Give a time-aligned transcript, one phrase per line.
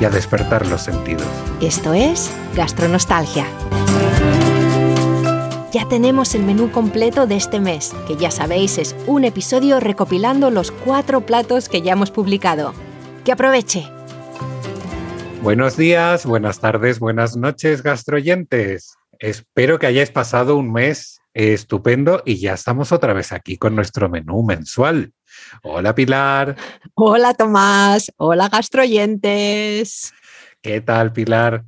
[0.00, 1.26] y a despertar los sentidos.
[1.60, 3.46] Esto es Gastronostalgia.
[5.72, 10.50] Ya tenemos el menú completo de este mes, que ya sabéis es un episodio recopilando
[10.50, 12.74] los cuatro platos que ya hemos publicado.
[13.24, 13.88] ¡Que aproveche!
[15.42, 18.94] Buenos días, buenas tardes, buenas noches, gastroyentes.
[19.18, 24.08] Espero que hayáis pasado un mes estupendo y ya estamos otra vez aquí con nuestro
[24.08, 25.12] menú mensual.
[25.62, 26.56] Hola Pilar.
[26.94, 28.10] Hola Tomás.
[28.16, 30.12] Hola gastroyentes.
[30.62, 31.64] ¿Qué tal Pilar?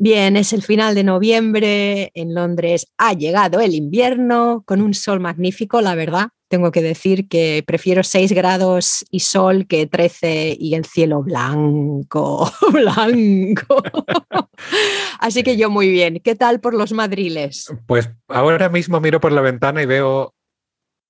[0.00, 5.18] Bien, es el final de noviembre, en Londres ha llegado el invierno con un sol
[5.18, 6.28] magnífico, la verdad.
[6.46, 12.48] Tengo que decir que prefiero 6 grados y sol que 13 y el cielo blanco,
[12.72, 13.82] blanco.
[15.18, 16.20] Así que yo muy bien.
[16.22, 17.66] ¿Qué tal por los madriles?
[17.86, 20.32] Pues ahora mismo miro por la ventana y veo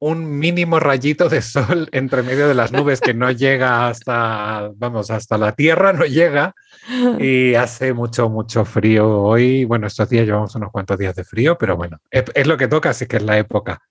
[0.01, 5.11] un mínimo rayito de sol entre medio de las nubes que no llega hasta, vamos,
[5.11, 6.55] hasta la tierra, no llega
[7.19, 9.65] y hace mucho, mucho frío hoy.
[9.65, 12.91] Bueno, estos días llevamos unos cuantos días de frío, pero bueno, es, lo que toca,
[12.91, 13.83] así que es la época,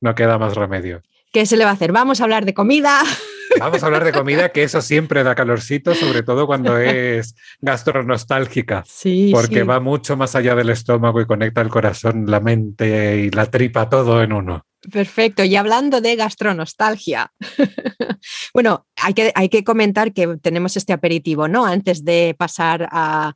[0.00, 1.02] no queda más remedio.
[1.32, 1.92] ¿Qué se le va a hacer?
[1.92, 3.00] Vamos a hablar de comida.
[3.58, 8.84] Vamos a hablar de comida, que eso siempre da calorcito, sobre todo cuando es gastronostálgica.
[8.86, 9.30] Sí.
[9.32, 13.46] Porque va mucho más allá del estómago y conecta el corazón, la mente y la
[13.46, 14.66] tripa, todo en uno.
[14.92, 15.44] Perfecto.
[15.44, 17.32] Y hablando de gastronostalgia,
[18.54, 21.66] bueno, hay que, hay que comentar que tenemos este aperitivo, ¿no?
[21.66, 23.34] Antes de pasar a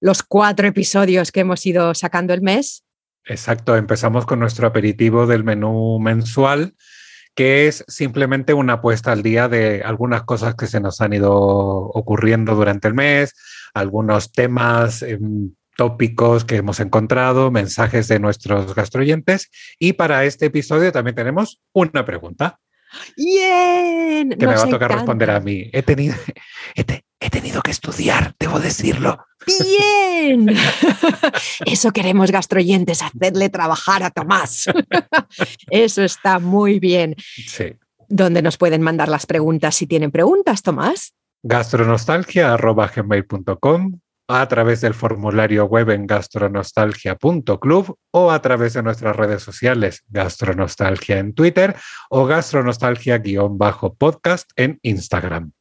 [0.00, 2.84] los cuatro episodios que hemos ido sacando el mes.
[3.24, 6.74] Exacto, empezamos con nuestro aperitivo del menú mensual,
[7.34, 11.34] que es simplemente una apuesta al día de algunas cosas que se nos han ido
[11.34, 13.34] ocurriendo durante el mes,
[13.74, 20.92] algunos temas em, tópicos que hemos encontrado, mensajes de nuestros gastroyentes y para este episodio
[20.92, 22.58] también tenemos una pregunta.
[23.16, 24.30] Bien.
[24.30, 25.68] Que me va a tocar responder a mí.
[25.72, 26.14] He tenido,
[26.74, 29.24] he, tenido que estudiar, debo decirlo.
[29.46, 30.48] Bien.
[31.66, 34.66] Eso queremos gastroyentes, hacerle trabajar a Tomás.
[35.70, 37.14] Eso está muy bien.
[37.18, 37.74] Sí.
[38.08, 41.12] ¿Dónde nos pueden mandar las preguntas si tienen preguntas, Tomás?
[41.42, 50.02] gastronostalgia.gmail.com a través del formulario web en gastronostalgia.club o a través de nuestras redes sociales
[50.08, 51.74] Gastronostalgia en Twitter
[52.10, 55.52] o Gastronostalgia-podcast en Instagram.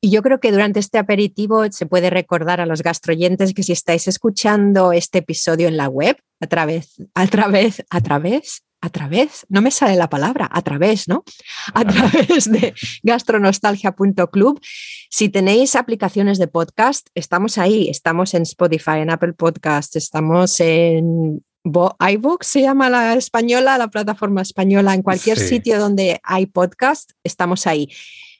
[0.00, 3.70] Y yo creo que durante este aperitivo se puede recordar a los gastroyentes que si
[3.70, 9.46] estáis escuchando este episodio en la web, a través, a través, a través, a través,
[9.48, 11.24] no me sale la palabra, a través, ¿no?
[11.72, 14.60] A través de gastronostalgia.club.
[15.08, 21.44] Si tenéis aplicaciones de podcast, estamos ahí, estamos en Spotify, en Apple Podcast, estamos en
[21.64, 27.68] iBooks, se llama la española, la plataforma española, en cualquier sitio donde hay podcast, estamos
[27.68, 27.88] ahí.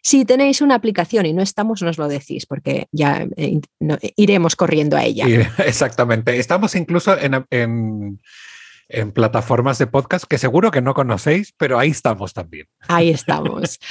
[0.03, 3.61] Si tenéis una aplicación y no estamos, nos lo decís, porque ya eh,
[4.17, 5.25] iremos corriendo a ella.
[5.65, 6.37] Exactamente.
[6.37, 8.19] Estamos incluso en en
[9.13, 12.67] plataformas de podcast que seguro que no conocéis, pero ahí estamos también.
[12.89, 13.79] Ahí estamos.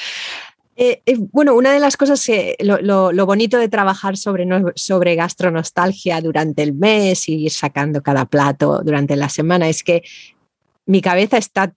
[0.78, 6.22] Eh, eh, bueno, una de las cosas que lo, bonito de trabajar sobre, sobre gastronostalgia
[6.22, 10.01] durante el mes y ir sacando cada plato durante la semana es que
[10.85, 11.73] mi cabeza está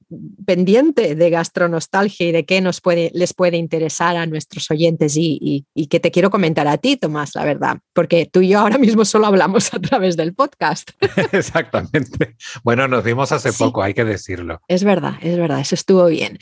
[0.46, 5.66] pendiente de gastronostalgia y de qué nos puede, les puede interesar a nuestros oyentes y,
[5.74, 8.78] y, que te quiero comentar a ti, Tomás, la verdad, porque tú y yo ahora
[8.78, 10.90] mismo solo hablamos a través del podcast.
[11.32, 12.36] Exactamente.
[12.62, 14.60] Bueno, nos vimos hace poco, hay que decirlo.
[14.68, 16.38] Es verdad, es verdad, eso estuvo bien.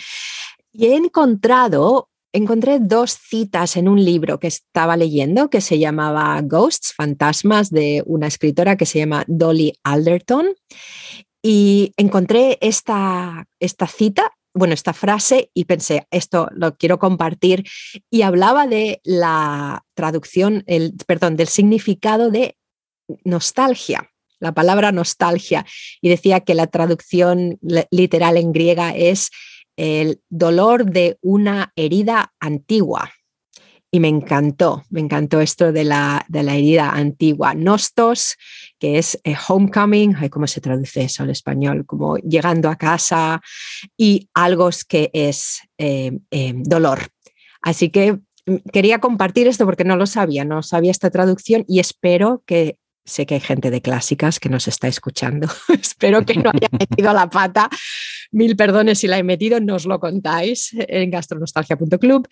[0.72, 6.40] Y he encontrado encontré dos citas en un libro que estaba leyendo que se llamaba
[6.42, 10.54] Ghosts, Fantasmas, de una escritora que se llama Dolly Alderton.
[11.42, 17.64] Y encontré esta, esta cita, bueno, esta frase y pensé, esto lo quiero compartir.
[18.10, 22.56] Y hablaba de la traducción, el, perdón, del significado de
[23.24, 24.08] nostalgia
[24.42, 25.64] la palabra nostalgia,
[26.00, 27.60] y decía que la traducción
[27.92, 29.30] literal en griega es
[29.76, 33.12] el dolor de una herida antigua
[33.94, 37.54] y me encantó, me encantó esto de la, de la herida antigua.
[37.54, 38.36] Nostos,
[38.82, 41.86] que es eh, homecoming, ¿cómo se traduce eso en español?
[41.86, 43.40] Como llegando a casa
[43.96, 47.06] y algo que es eh, eh, dolor.
[47.60, 48.14] Así que
[48.44, 52.76] mm, quería compartir esto porque no lo sabía, no sabía esta traducción y espero que
[53.04, 55.48] sé que hay gente de clásicas que nos está escuchando.
[55.68, 57.68] Espero que no haya metido la pata.
[58.30, 62.28] Mil perdones si la he metido, nos lo contáis en gastronostalgia.club.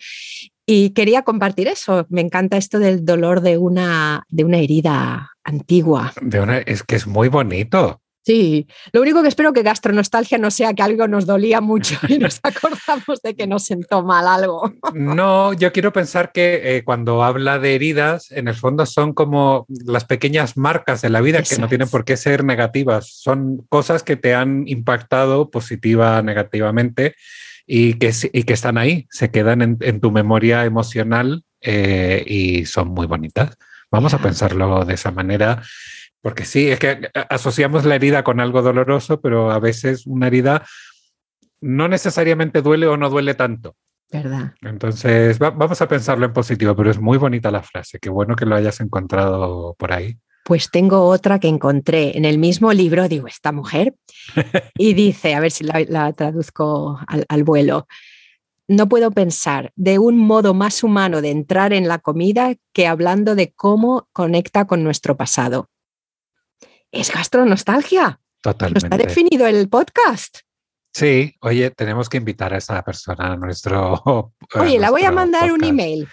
[0.65, 2.05] Y quería compartir eso.
[2.09, 6.13] Me encanta esto del dolor de una, de una herida antigua.
[6.21, 8.01] De una, es que es muy bonito.
[8.23, 12.19] Sí, lo único que espero que gastronostalgia no sea que algo nos dolía mucho y
[12.19, 14.71] nos acordamos de que nos sentó mal algo.
[14.93, 19.65] No, yo quiero pensar que eh, cuando habla de heridas, en el fondo son como
[19.85, 24.03] las pequeñas marcas de la vida que no tienen por qué ser negativas, son cosas
[24.03, 27.15] que te han impactado positiva, negativamente
[27.65, 32.89] y que, y que están ahí, se quedan en, tu memoria emocional eh, y son
[32.89, 33.57] muy bonitas.
[33.89, 35.61] Vamos a pensarlo de esa manera
[36.21, 40.65] porque sí, es que asociamos la herida con algo doloroso, pero a veces una herida
[41.61, 43.75] no necesariamente duele o no duele tanto.
[44.11, 44.53] ¿Verdad?
[44.61, 47.97] Entonces, vamos a pensarlo en positivo, pero es muy bonita la frase.
[47.97, 50.17] Qué bueno que lo hayas encontrado por ahí.
[50.43, 53.95] Pues tengo otra que encontré en el mismo libro, digo, esta mujer,
[54.77, 57.87] y dice, a ver si la, traduzco al vuelo,
[58.67, 63.35] no puedo pensar de un modo más humano de entrar en la comida que hablando
[63.35, 65.70] de cómo conecta con nuestro pasado
[66.91, 68.19] es gastronostalgia.
[68.41, 68.87] Totalmente.
[68.87, 70.39] Nos ha definido el podcast.
[70.93, 74.33] Sí, oye, tenemos que invitar a esa persona a nuestro.
[74.55, 76.07] Oye, la voy a mandar un email.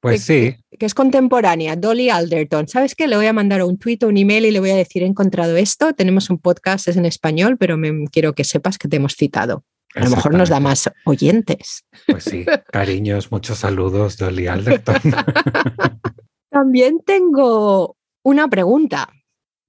[0.00, 0.56] Pues sí.
[0.78, 2.68] Que es contemporánea, Dolly Alderton.
[2.68, 3.06] ¿Sabes qué?
[3.06, 5.06] Le voy a mandar un tweet o un email y le voy a decir: he
[5.06, 5.92] encontrado esto.
[5.92, 9.64] Tenemos un podcast, es en español, pero me, quiero que sepas que te hemos citado.
[9.94, 11.84] A lo mejor nos da más oyentes.
[12.06, 14.96] Pues sí, cariños, muchos saludos, Dolly Alderton.
[16.50, 19.08] También tengo una pregunta.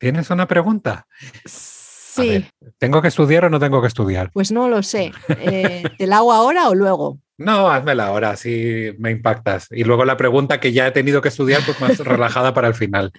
[0.02, 1.06] ¿Tienes una pregunta?
[1.46, 2.44] Sí.
[2.80, 4.32] ¿Tengo que estudiar o no tengo que estudiar?
[4.32, 5.12] Pues no lo sé.
[5.30, 7.20] Eh, ¿Te la hago ahora o luego?
[7.38, 9.68] No, házmela ahora, así me impactas.
[9.70, 12.74] Y luego la pregunta que ya he tenido que estudiar, pues más relajada para el
[12.74, 13.12] final.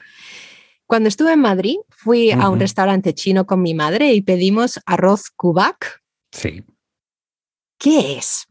[0.86, 5.30] Cuando estuve en Madrid, fui a un restaurante chino con mi madre y pedimos arroz
[5.36, 6.02] kubak.
[6.32, 6.64] Sí.
[7.78, 8.48] ¿Qué es?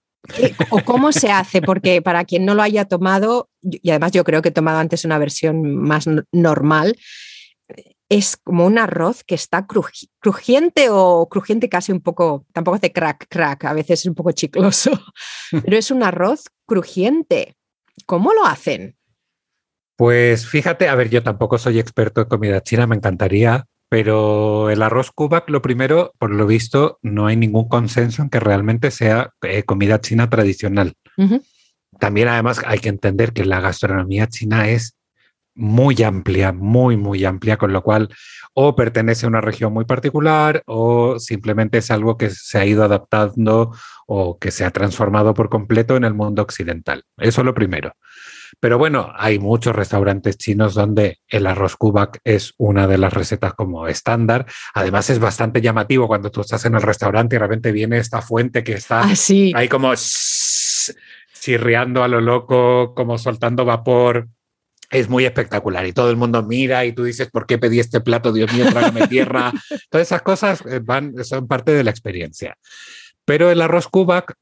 [0.70, 1.62] ¿O cómo se hace?
[1.62, 5.04] Porque para quien no lo haya tomado, y además yo creo que he tomado antes
[5.04, 6.96] una versión más normal,
[8.12, 13.28] es como un arroz que está crujiente o crujiente casi un poco, tampoco hace crack,
[13.30, 14.92] crack, a veces es un poco chicloso,
[15.64, 17.56] pero es un arroz crujiente.
[18.06, 18.98] ¿Cómo lo hacen?
[19.96, 24.82] Pues fíjate, a ver, yo tampoco soy experto en comida china, me encantaría, pero el
[24.82, 29.32] arroz kubak, lo primero, por lo visto, no hay ningún consenso en que realmente sea
[29.42, 30.96] eh, comida china tradicional.
[31.98, 34.98] También además hay que entender que la gastronomía china es
[35.56, 38.10] muy amplia, muy, muy amplia, con lo cual
[38.54, 42.84] o pertenece a una región muy particular o simplemente es algo que se ha ido
[42.84, 43.76] adaptando
[44.08, 47.04] o que se ha transformado por completo en el mundo occidental.
[47.18, 47.94] Eso es lo primero.
[48.60, 53.54] Pero bueno, hay muchos restaurantes chinos donde el arroz kubak es una de las recetas
[53.54, 54.46] como estándar.
[54.74, 58.22] Además es bastante llamativo cuando tú estás en el restaurante y de repente viene esta
[58.22, 59.14] fuente que está ah,
[59.56, 59.94] ahí como
[61.40, 64.28] chirriando a lo loco, como soltando vapor
[64.92, 68.02] es muy espectacular y todo el mundo mira y tú dices, ¿por qué pedí este
[68.02, 68.34] plato?
[68.34, 69.52] Dios mío, trágame tierra.
[69.90, 72.58] Todas esas cosas eh, van, son parte de la experiencia.
[73.24, 74.36] Pero el arroz kubak,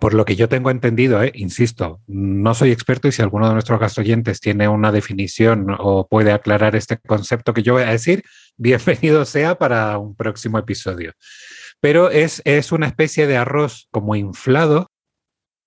[0.00, 3.54] por lo que yo tengo entendido, eh, insisto, no soy experto y si alguno de
[3.54, 8.24] nuestros gastoyentes tiene una definición o puede aclarar este concepto que yo voy a decir,
[8.56, 11.12] bienvenido sea para un próximo episodio.
[11.78, 14.90] Pero es, es una especie de arroz como inflado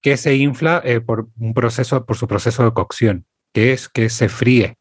[0.01, 4.09] que se infla eh, por un proceso, por su proceso de cocción que es que
[4.09, 4.75] se fríe.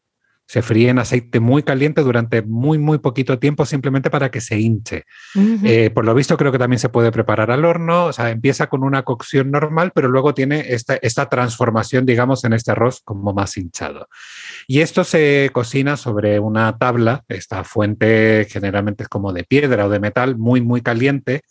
[0.49, 4.57] Se fríe en aceite muy caliente durante muy, muy poquito tiempo simplemente para que se
[4.57, 5.03] hinche.
[5.63, 8.05] Eh, por lo visto, creo que también se puede preparar al horno.
[8.05, 12.53] O sea, empieza con una cocción normal, pero luego tiene esta, esta transformación, digamos, en
[12.53, 14.07] este arroz como más hinchado.
[14.65, 17.23] Y esto se cocina sobre una tabla.
[17.27, 21.43] Esta fuente generalmente es como de piedra o de metal, muy, muy caliente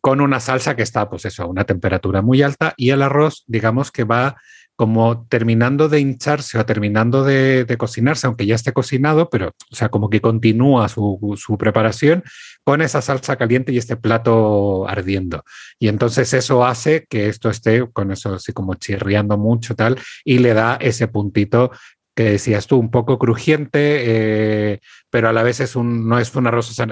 [0.00, 3.44] con una salsa que está, pues eso, a una temperatura muy alta y el arroz,
[3.46, 4.36] digamos que va
[4.76, 9.88] como terminando de hincharse o terminando de, cocinarse, aunque ya esté cocinado, pero o sea,
[9.88, 12.24] como que continúa su, su, preparación
[12.64, 15.44] con esa salsa caliente y este plato ardiendo.
[15.78, 20.38] Y entonces eso hace que esto esté con eso así como chirriando mucho tal y
[20.38, 21.70] le da ese puntito
[22.14, 23.80] que decías tú, un poco crujiente,
[24.72, 26.84] eh, pero a la vez es un, no es un arroz, o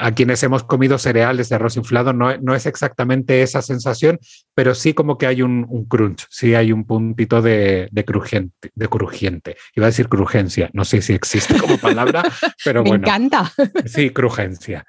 [0.00, 4.18] a quienes hemos comido cereales de arroz inflado no, no, es exactamente esa sensación,
[4.54, 8.88] pero sí como que hay un, crunch, sí hay un puntito de, de, crujiente, de
[8.88, 9.56] crujiente.
[9.76, 12.22] Iba a decir crujencia, no sé si existe como palabra,
[12.64, 13.02] pero Me bueno.
[13.02, 13.52] Me encanta.
[13.84, 14.86] Sí, crujencia.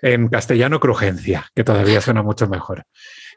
[0.00, 2.84] En castellano, crujencia, que todavía suena mucho mejor.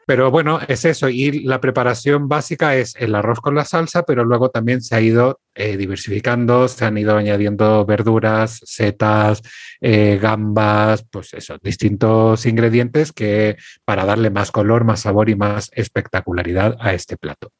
[0.06, 1.08] Pero bueno, es eso.
[1.08, 5.00] Y la preparación básica es el arroz con la salsa, pero luego también se ha
[5.00, 9.42] ido eh, diversificando, se han ido añadiendo verduras, setas,
[9.80, 15.70] eh, gambas, pues eso, distintos ingredientes que para darle más color, más sabor y más
[15.74, 17.50] espectacularidad a este plato.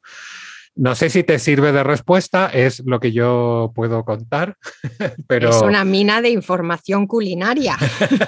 [0.75, 4.57] No sé si te sirve de respuesta, es lo que yo puedo contar,
[5.27, 5.49] pero...
[5.49, 7.77] Es una mina de información culinaria.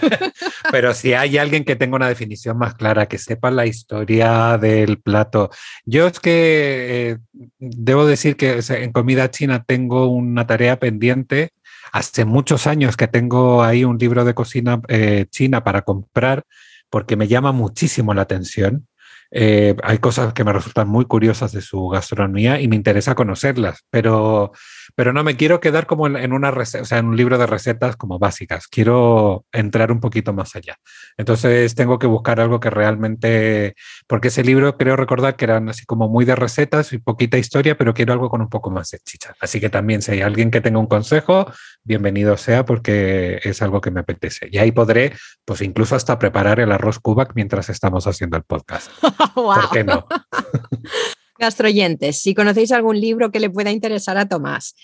[0.71, 4.99] pero si hay alguien que tenga una definición más clara, que sepa la historia del
[4.99, 5.49] plato.
[5.85, 7.17] Yo es que eh,
[7.57, 11.49] debo decir que en comida china tengo una tarea pendiente.
[11.91, 16.43] Hace muchos años que tengo ahí un libro de cocina eh, china para comprar
[16.89, 18.87] porque me llama muchísimo la atención.
[19.37, 23.83] Eh, hay cosas que me resultan muy curiosas de su gastronomía y me interesa conocerlas,
[23.89, 24.53] pero,
[24.95, 27.45] pero no me quiero quedar como en, una receta, o sea, en un libro de
[27.45, 28.67] recetas como básicas.
[28.67, 30.77] Quiero entrar un poquito más allá.
[31.17, 33.75] Entonces tengo que buscar algo que realmente,
[34.07, 37.77] porque ese libro creo recordar que eran así como muy de recetas y poquita historia,
[37.77, 39.35] pero quiero algo con un poco más de chicha.
[39.41, 41.51] Así que también si hay alguien que tenga un consejo,
[41.83, 44.47] bienvenido sea porque es algo que me apetece.
[44.49, 45.11] Y ahí podré,
[45.43, 48.89] pues incluso hasta preparar el arroz kubak mientras estamos haciendo el podcast.
[49.33, 50.05] ¿Por qué no?
[51.37, 54.75] Gastroyentes, si conocéis algún libro que le pueda interesar a Tomás,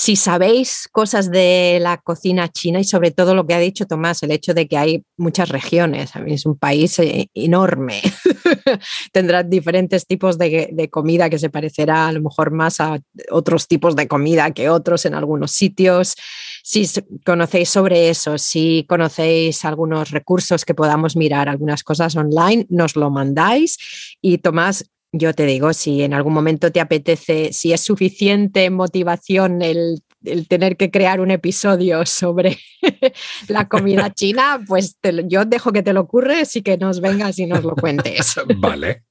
[0.00, 4.22] si sabéis cosas de la cocina china y sobre todo lo que ha dicho Tomás,
[4.22, 8.00] el hecho de que hay muchas regiones, es un país eh, enorme,
[9.12, 12.98] tendrá diferentes tipos de, comida que se parecerá a lo mejor más a
[13.30, 16.14] otros tipos de comida que otros en algunos sitios.
[16.62, 16.88] Si
[17.26, 23.10] conocéis sobre eso, si conocéis algunos recursos que podamos mirar, algunas cosas online, nos lo
[23.10, 23.76] mandáis
[24.22, 29.62] y Tomás yo te digo, si en algún momento te apetece, si es suficiente motivación
[29.62, 30.02] el,
[30.48, 32.58] tener que crear un episodio sobre
[33.48, 37.46] la comida china, pues yo dejo que te lo ocurres y que nos vengas y
[37.46, 38.36] nos lo cuentes.
[38.56, 39.04] Vale.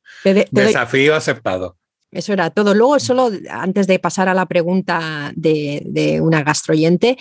[0.51, 1.77] Desafío aceptado.
[2.11, 2.73] Eso era todo.
[2.73, 7.17] Luego, solo antes de pasar a la pregunta de, de una gastroyente,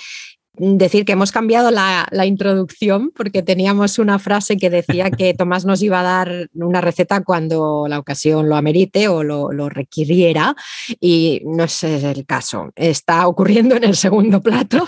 [0.58, 5.82] decir que hemos cambiado la, introducción porque teníamos una frase que decía que Tomás nos
[5.82, 10.54] iba a dar una receta cuando la ocasión lo amerite o lo, requiriera
[11.00, 12.70] y no es el caso.
[12.74, 14.86] Está ocurriendo en el segundo plato.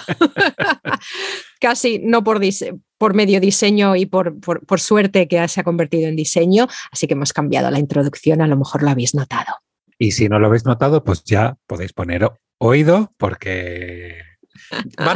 [1.61, 2.41] Casi no por,
[2.99, 7.15] por medio diseño y por, por suerte que se ha convertido en diseño, así que
[7.15, 9.55] hemos cambiado la introducción, a lo mejor lo habéis notado.
[9.99, 14.30] Y si no lo habéis notado, pues ya podéis poner oído porque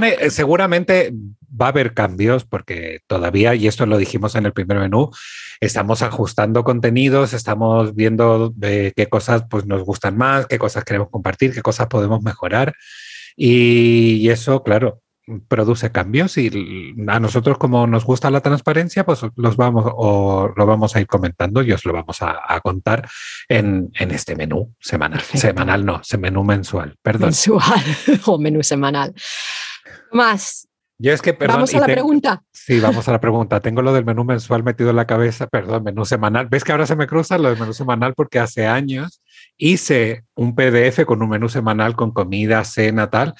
[0.02, 1.12] eh, seguramente
[1.60, 5.10] va a haber cambios porque todavía, y esto lo dijimos en el primer menú,
[5.60, 11.52] estamos ajustando contenidos, estamos viendo qué cosas pues, nos gustan más, qué cosas queremos compartir,
[11.52, 12.74] qué cosas podemos mejorar.
[13.36, 15.02] Y, eso, claro,
[15.48, 20.66] produce cambios y a nosotros como nos gusta la transparencia, pues los vamos o lo
[20.66, 23.08] vamos a ir comentando y os lo vamos a, contar
[23.48, 25.20] en, este menú semanal.
[25.20, 27.28] Semanal no, menú mensual, perdón.
[27.28, 27.82] Mensual
[28.26, 29.14] o menú semanal.
[30.12, 30.68] Más.
[30.98, 32.44] Yo es que, Vamos a la pregunta.
[32.52, 33.58] Sí, vamos a la pregunta.
[33.60, 36.46] Tengo lo del menú mensual metido en la cabeza, perdón, menú semanal.
[36.48, 38.14] ¿Ves que ahora se me cruza lo del menú semanal?
[38.14, 39.20] Porque hace años
[39.56, 43.34] hice un PDF con un menú semanal con comida, cena, tal,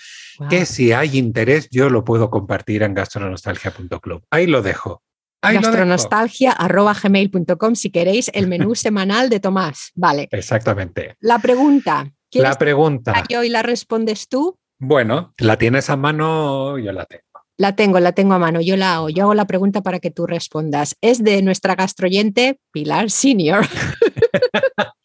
[0.51, 4.25] que si hay interés yo lo puedo compartir en gastronostalgia.club.
[4.31, 5.05] Ahí lo dejo.
[5.41, 9.93] gastronostalgia.gmail.com si queréis el menú semanal de Tomás.
[9.95, 10.27] Vale.
[10.33, 11.15] Exactamente.
[11.21, 12.11] La pregunta.
[12.33, 13.23] La pregunta.
[13.29, 14.59] ¿Y hoy la respondes tú?
[14.79, 17.23] Bueno, la tienes a mano, yo la tengo.
[17.57, 19.11] La tengo, la tengo a mano, yo la hago.
[19.11, 20.97] Yo hago la pregunta para que tú respondas.
[21.01, 23.65] Es de nuestra gastroyente Pilar Senior.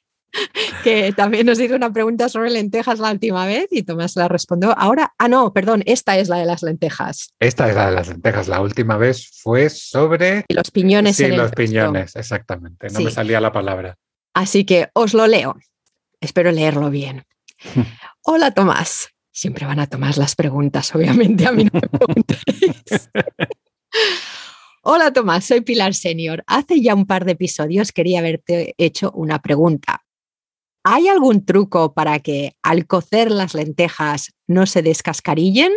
[0.83, 4.77] que también nos hizo una pregunta sobre lentejas la última vez y Tomás la respondió.
[4.77, 7.33] Ahora, ah, no, perdón, esta es la de las lentejas.
[7.39, 8.47] Esta es la de las lentejas.
[8.47, 10.45] La última vez fue sobre.
[10.49, 11.17] los piñones.
[11.17, 12.89] Sí, los piñones, exactamente.
[12.89, 13.95] No me salía la palabra.
[14.33, 15.57] Así que os lo leo.
[16.21, 17.25] Espero leerlo bien.
[18.23, 19.09] Hola, Tomás.
[19.39, 23.09] Siempre van a tomar las preguntas, obviamente, a mí no me preguntéis.
[24.83, 26.43] Hola Tomás, soy Pilar Senior.
[26.45, 30.03] Hace ya un par de episodios quería haberte hecho una pregunta.
[30.83, 35.71] ¿Hay algún truco para que al cocer las lentejas no se descascarillen?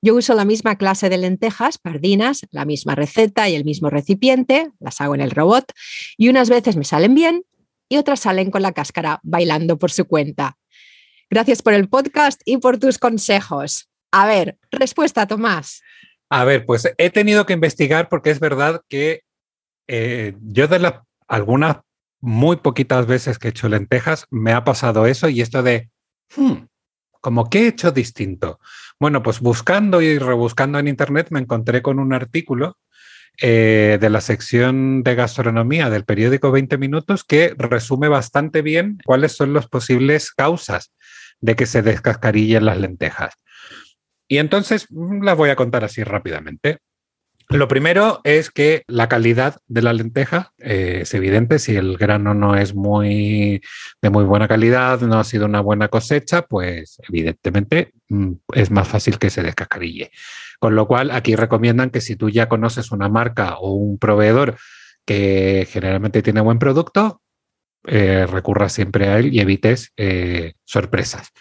[0.00, 4.70] Yo uso la misma clase de lentejas, pardinas, la misma receta y el mismo recipiente,
[4.78, 5.72] las hago en el robot
[6.16, 7.42] y unas veces me salen bien
[7.88, 10.58] y otras salen con la cáscara bailando por su cuenta.
[11.30, 13.88] Gracias por el podcast y por tus consejos.
[14.10, 15.82] A ver, respuesta, Tomás.
[16.30, 19.22] A ver, pues he tenido que investigar porque es verdad que
[19.86, 20.94] eh, yo de las
[21.26, 21.78] algunas
[22.20, 25.90] muy poquitas veces que he hecho lentejas me ha pasado eso y esto de,
[26.34, 26.64] hmm,
[27.20, 28.58] como que he hecho distinto.
[28.98, 32.78] Bueno, pues buscando y rebuscando en internet me encontré con un artículo
[33.40, 39.32] eh, de la sección de gastronomía del periódico 20 Minutos que resume bastante bien cuáles
[39.32, 40.92] son las posibles causas
[41.40, 43.34] de que se descascarillen las lentejas.
[44.26, 46.78] Y entonces mm, las voy a contar así rápidamente.
[47.50, 51.58] Lo primero es que la calidad de la lenteja eh, es evidente.
[51.58, 53.62] Si el grano no es muy
[54.02, 58.86] de muy buena calidad, no ha sido una buena cosecha, pues evidentemente mm, es más
[58.86, 60.10] fácil que se descascarille.
[60.58, 64.56] Con lo cual, aquí recomiendan que si tú ya conoces una marca o un proveedor
[65.04, 67.22] que generalmente tiene buen producto,
[67.86, 71.32] eh, recurras siempre a él y evites eh, sorpresas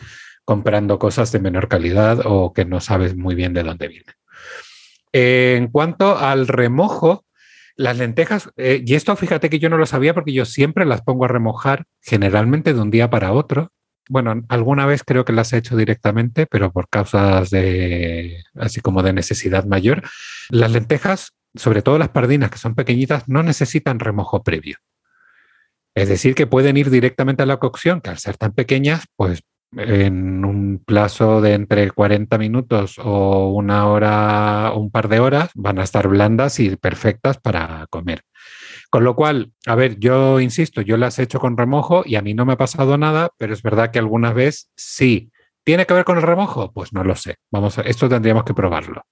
[0.47, 4.15] comprando cosas de menor calidad o que no sabes muy bien de dónde vienen.
[5.11, 7.25] En cuanto al remojo,
[7.75, 11.01] las lentejas, eh, y esto fíjate que yo no lo sabía porque yo siempre las
[11.01, 13.73] pongo a remojar, generalmente de un día para otro.
[14.09, 19.03] Bueno, alguna vez creo que las he hecho directamente, pero por causas de, así como
[19.03, 20.03] de necesidad mayor.
[20.49, 24.77] Las lentejas, sobre todo las pardinas que son pequeñitas, no necesitan remojo previo.
[25.95, 29.41] Es decir, que pueden ir directamente a la cocción, que al ser tan pequeñas, pues
[29.75, 35.79] en un plazo de entre 40 minutos o una hora un par de horas van
[35.79, 38.21] a estar blandas y perfectas para comer.
[38.89, 42.21] Con lo cual, a ver, yo insisto, yo las he hecho con remojo y a
[42.21, 45.31] mí no me ha pasado nada, pero es verdad que alguna vez sí.
[45.63, 46.71] ¿Tiene que ver con el remojo?
[46.71, 47.35] Pues no lo sé.
[47.51, 49.03] Vamos a, esto tendríamos que probarlo.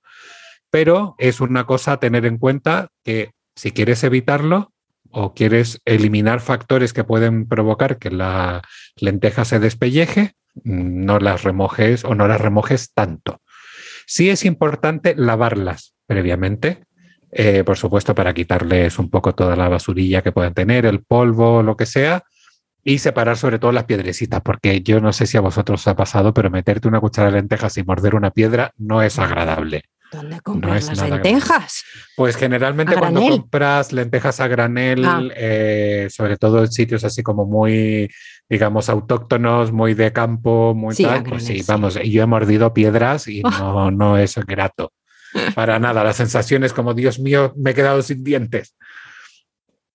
[0.70, 4.72] Pero es una cosa a tener en cuenta que si quieres evitarlo,
[5.18, 8.62] o quieres eliminar factores que pueden provocar que la
[8.98, 13.42] lenteja se despelleje, no las remojes o no las remojes tanto.
[14.06, 16.84] Sí es importante lavarlas previamente,
[17.32, 21.64] eh, por supuesto, para quitarles un poco toda la basurilla que puedan tener, el polvo,
[21.64, 22.24] lo que sea,
[22.84, 25.96] y separar sobre todo las piedrecitas, porque yo no sé si a vosotros os ha
[25.96, 29.84] pasado, pero meterte una cuchara de lentejas y morder una piedra no es agradable.
[30.12, 31.84] ¿Dónde compras las lentejas?
[32.16, 35.22] Pues generalmente cuando compras lentejas a granel, ah.
[35.36, 38.10] eh, sobre todo en sitios así como muy,
[38.48, 43.42] digamos, autóctonos, muy de campo, muy tal, pues sí, vamos, yo he mordido piedras y
[43.60, 44.92] no, no es grato.
[45.54, 48.76] Para nada, la sensación es como, Dios mío, me he quedado sin dientes.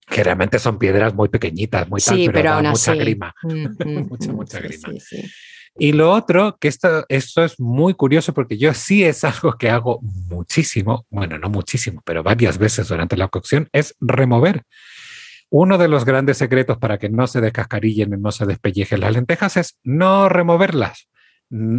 [0.06, 3.34] Generalmente son piedras muy pequeñitas, muy tal, pero, da mucha grima.
[3.42, 4.88] Mm, mucha, mucha grima.
[5.78, 9.70] Y lo otro, que esto, esto es muy curioso porque yo sí es algo que
[9.70, 14.64] hago muchísimo, bueno, no muchísimo, pero varias veces durante la cocción, es remover.
[15.48, 19.12] Uno de los grandes secretos para que no se descascarillen y no se despellejen las
[19.12, 21.09] lentejas es no removerlas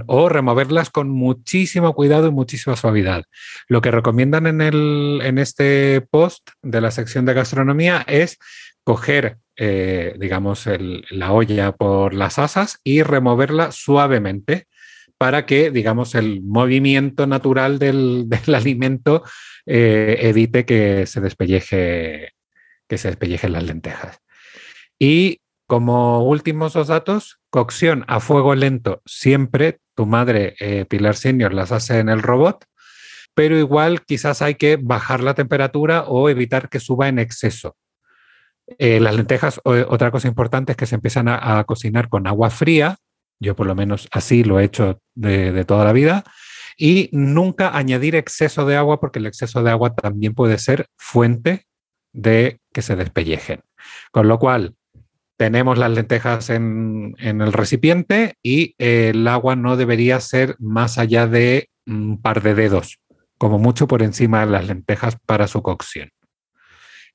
[0.08, 3.24] o removerlas con muchísimo cuidado y muchísima suavidad.
[3.68, 8.38] Lo que recomiendan en, el, en este post de la sección de gastronomía es
[8.84, 10.68] coger, eh, digamos,
[11.10, 14.68] la olla por las asas y removerla suavemente
[15.18, 19.24] para que, digamos, el movimiento natural del, alimento
[19.66, 22.32] eh, evite que se despelleje,
[22.88, 24.20] que se despellejen las lentejas.
[24.98, 25.41] Y
[25.72, 29.80] como últimos dos datos, cocción a fuego lento siempre.
[29.96, 32.66] Tu madre, eh, Pilar Senior, las hace en el robot,
[33.36, 37.78] pero igual quizás hay que bajar la temperatura o evitar que suba en exceso.
[38.80, 42.98] Eh, las lentejas, otra cosa importante es que se empiezan a, cocinar con agua fría.
[43.40, 46.26] Yo por lo menos así lo he hecho de, toda la vida.
[46.78, 51.66] Y nunca añadir exceso de agua porque el exceso de agua también puede ser fuente
[52.12, 53.62] de que se despellejen.
[54.12, 54.76] Con lo cual,
[55.42, 61.26] tenemos las lentejas en, en, el recipiente y el agua no debería ser más allá
[61.26, 63.00] de un par de dedos,
[63.40, 66.12] como mucho por encima de las lentejas para su cocción.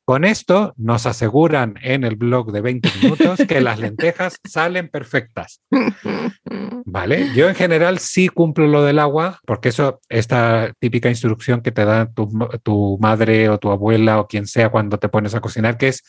[0.04, 5.60] Con esto nos aseguran en el blog de 20 minutos que las lentejas salen perfectas.
[6.84, 7.28] ¿Vale?
[7.32, 11.84] Yo en general sí cumplo lo del agua, porque eso, esta típica instrucción que te
[11.84, 15.86] da tu, madre o tu abuela o quien sea cuando te pones a cocinar, que
[15.86, 16.02] es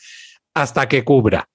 [0.52, 1.48] hasta que cubra.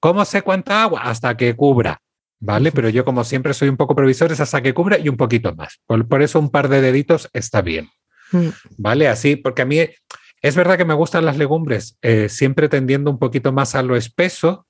[0.00, 1.02] ¿Cómo sé cuánta agua?
[1.02, 2.00] Hasta que cubra.
[2.42, 2.72] ¿Vale?
[2.72, 5.54] Pero yo como siempre soy un poco provisor, es hasta que cubra y un poquito
[5.54, 5.78] más.
[5.86, 7.90] por eso un par de deditos está bien.
[8.32, 8.48] Mm.
[8.78, 9.08] ¿Vale?
[9.08, 9.78] Así, porque a mí
[10.42, 13.94] es verdad que me gustan las legumbres, eh, siempre tendiendo un poquito más a lo
[13.94, 14.66] espeso,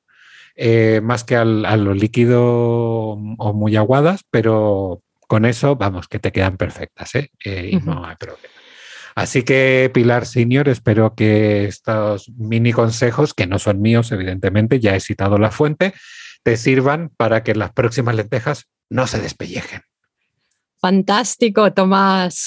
[0.56, 6.32] eh, más que a lo líquido o muy aguadas, pero con eso, vamos, que te
[6.32, 7.30] quedan perfectas, ¿eh?
[7.44, 8.59] y no hay problema.
[9.20, 14.96] Así que, Pilar Senior, espero que estos mini consejos, que no son míos, evidentemente, ya
[14.96, 15.92] he citado la fuente,
[16.42, 19.82] te sirvan para que las próximas lentejas no se despellejen.
[20.80, 22.46] Fantástico, Tomás.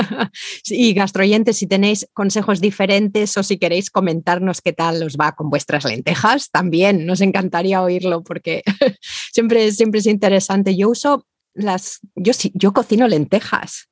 [0.66, 5.48] y gastroyentes, si tenéis consejos diferentes o si queréis comentarnos qué tal os va con
[5.48, 8.64] vuestras lentejas, también nos encantaría oírlo porque
[9.32, 10.74] siempre, siempre es interesante.
[10.74, 13.90] Yo uso las, yo, yo cocino lentejas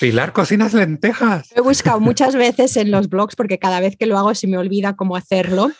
[0.00, 1.50] Pilar, cocinas lentejas.
[1.54, 4.58] He buscado muchas veces en los blogs porque cada vez que lo hago se me
[4.58, 5.70] olvida cómo hacerlo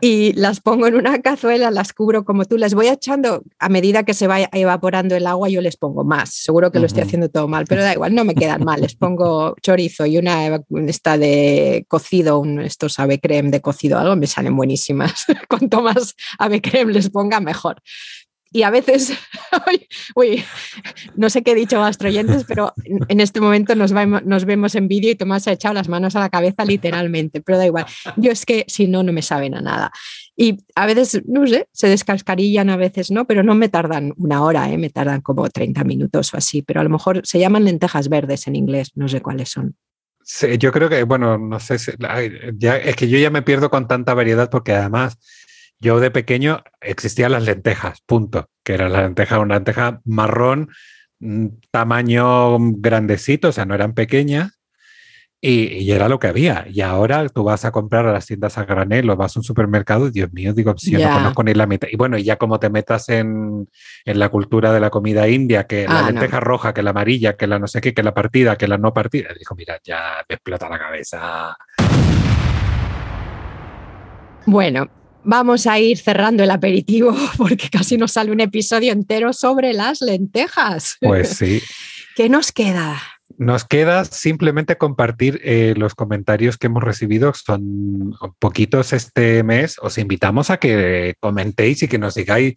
[0.00, 4.02] y las pongo en una cazuela, las cubro como tú, las voy echando a medida
[4.02, 6.34] que se va evaporando el agua, yo les pongo más.
[6.34, 8.80] Seguro que lo estoy haciendo todo mal, pero da igual, no me quedan mal.
[8.80, 14.16] Les pongo chorizo y una esta de cocido, un, estos ave creme de cocido, algo
[14.16, 15.24] me salen buenísimas.
[15.48, 17.80] Cuanto más ave creme les ponga, mejor
[18.52, 19.12] y a veces,
[20.14, 20.44] uy,
[21.16, 25.10] no sé qué he dicho gastroyentes, pero en este momento nos, nos vemos en vídeo
[25.10, 27.86] y Tomás ha echado las manos a la cabeza literalmente, pero da igual.
[28.16, 29.92] Yo es que si no, no me saben a nada.
[30.36, 34.42] Y a veces, no sé, se descascarillan, a veces no, pero no me tardan una
[34.42, 34.78] hora, ¿eh?
[34.78, 38.46] me tardan como 30 minutos o así, pero a lo mejor se llaman lentejas verdes
[38.46, 39.76] en inglés, no sé cuáles son.
[40.58, 41.76] Yo creo que, bueno, no sé,
[42.56, 45.18] ya, es que yo ya me pierdo con tanta variedad porque además
[45.80, 50.68] yo de pequeño existían las lentejas, punto, que era la lenteja, una lenteja marrón,
[51.20, 54.60] mm, tamaño grandecito, o sea, no eran pequeñas,
[55.42, 56.66] y, era lo que había.
[56.70, 59.44] Y ahora tú vas a comprar a las tiendas a granel o vas a un
[59.44, 61.88] supermercado y Dios mío, digo, si yo no conozco ni la mitad.
[61.90, 63.66] Y bueno, ya como te metas en,
[64.04, 67.46] la cultura de la comida india, que la ah, lenteja roja, que la amarilla, que
[67.46, 70.34] la no sé qué, que la partida, que la no partida, dijo, mira, ya me
[70.34, 71.56] explota la cabeza.
[74.44, 79.72] Bueno, vamos a ir cerrando el aperitivo porque casi nos sale un episodio entero sobre
[79.72, 80.96] las lentejas.
[81.00, 81.62] Pues sí.
[82.16, 83.00] ¿Qué nos queda?
[83.38, 89.76] Nos queda simplemente compartir eh, los comentarios que hemos recibido, son poquitos este mes.
[89.80, 92.56] Os invitamos a que comentéis y que nos digáis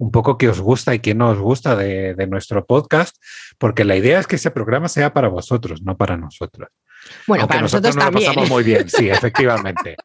[0.00, 3.16] un poco qué os gusta y qué no os gusta de, nuestro podcast,
[3.58, 6.68] porque la idea es que ese programa sea para vosotros, no para nosotros.
[7.26, 8.28] Bueno, para nosotros, también.
[8.28, 9.96] Lo pasamos muy bien, sí, efectivamente.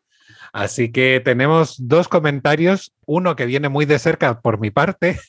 [0.56, 5.20] Así que tenemos dos comentarios, uno que viene muy de cerca por mi parte,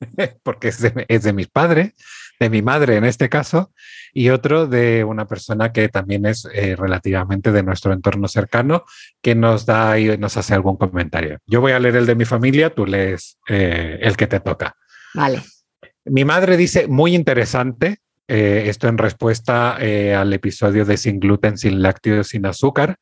[0.44, 1.94] porque es de, mis padres,
[2.38, 3.72] de mi madre en este caso,
[4.14, 8.84] y otro de una persona que también es eh, relativamente de nuestro entorno cercano,
[9.20, 11.38] que nos da y nos hace algún comentario.
[11.46, 14.76] Yo voy a leer el de mi familia, tú lees eh, el que te toca.
[15.14, 15.42] Vale.
[16.04, 21.82] Mi madre dice, muy interesante, eh, esto en respuesta al episodio de Sin gluten, sin
[21.82, 23.00] lácteos, sin azúcar.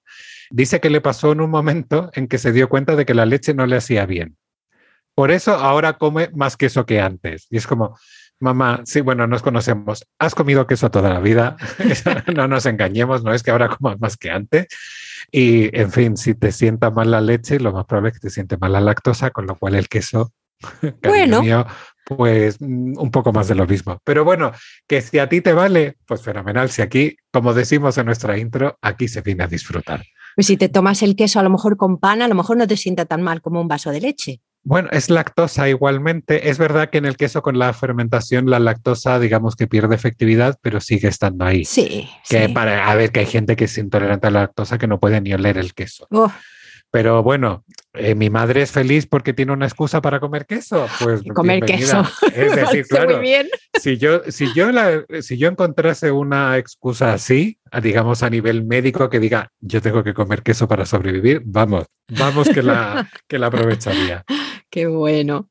[0.55, 3.27] Dice que le pasó en un momento en que se dio cuenta de que la
[3.27, 4.37] leche no le hacía bien.
[5.17, 7.49] Por eso ahora come más queso que antes.
[7.51, 7.99] Y es como,
[8.39, 10.07] mamá, sí, bueno, nos conocemos.
[10.17, 11.57] Has comido queso toda la vida.
[12.37, 14.69] no nos engañemos, no es que ahora comas más que antes.
[15.33, 18.31] Y, en fin, si te sienta mal la leche, lo más probable es que te
[18.31, 20.33] siente mal la lactosa, con lo cual el queso,
[21.03, 21.67] bueno.
[22.05, 23.99] pues mm, un poco más de lo mismo.
[24.05, 24.53] Pero bueno,
[24.87, 26.71] que si a ti te vale, pues fenomenal.
[26.71, 30.05] Si aquí, como decimos en nuestra intro, aquí se viene a disfrutar.
[30.35, 32.67] Pues si te tomas el queso a lo mejor con pan, a lo mejor no
[32.67, 34.41] te sienta tan mal como un vaso de leche.
[34.67, 36.49] Bueno, es lactosa igualmente.
[36.49, 40.59] Es verdad que en el queso con la fermentación la lactosa, digamos que pierde efectividad,
[40.63, 41.67] pero sigue estando ahí.
[41.67, 42.09] Sí.
[42.29, 44.99] Que para a ver que hay gente que es intolerante a la lactosa que no
[44.99, 46.07] puede ni oler el queso.
[46.11, 46.33] Oh.
[46.95, 50.87] Pero bueno, eh, mi madre es feliz porque tiene una excusa para comer queso.
[51.01, 52.05] Pues comer queso.
[52.33, 53.21] Es decir, claro,
[53.81, 54.69] Si yo, si yo
[55.21, 60.15] si yo encontrase una excusa así, digamos a nivel médico que diga yo tengo que
[60.15, 64.23] comer queso para sobrevivir, vamos, vamos que la, que la aprovecharía.
[64.71, 65.49] Qué bueno.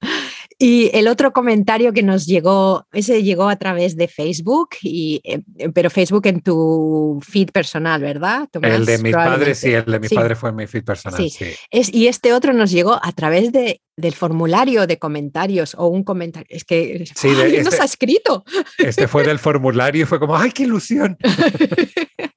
[0.63, 5.41] Y el otro comentario que nos llegó, ese llegó a través de Facebook, y, eh,
[5.73, 8.47] pero Facebook en tu feed personal, ¿verdad?
[8.61, 11.29] el de mis padres, sí, el de mi padre fue en mi feed personal.
[11.29, 11.47] Sí.
[11.69, 16.05] Es, y este otro nos llegó a través de, del formulario de comentarios o un
[16.05, 16.47] comentario.
[16.49, 18.45] Es que sí, nos este ha escrito.
[18.77, 21.17] Este fue del formulario y fue como, ¡ay, qué ilusión!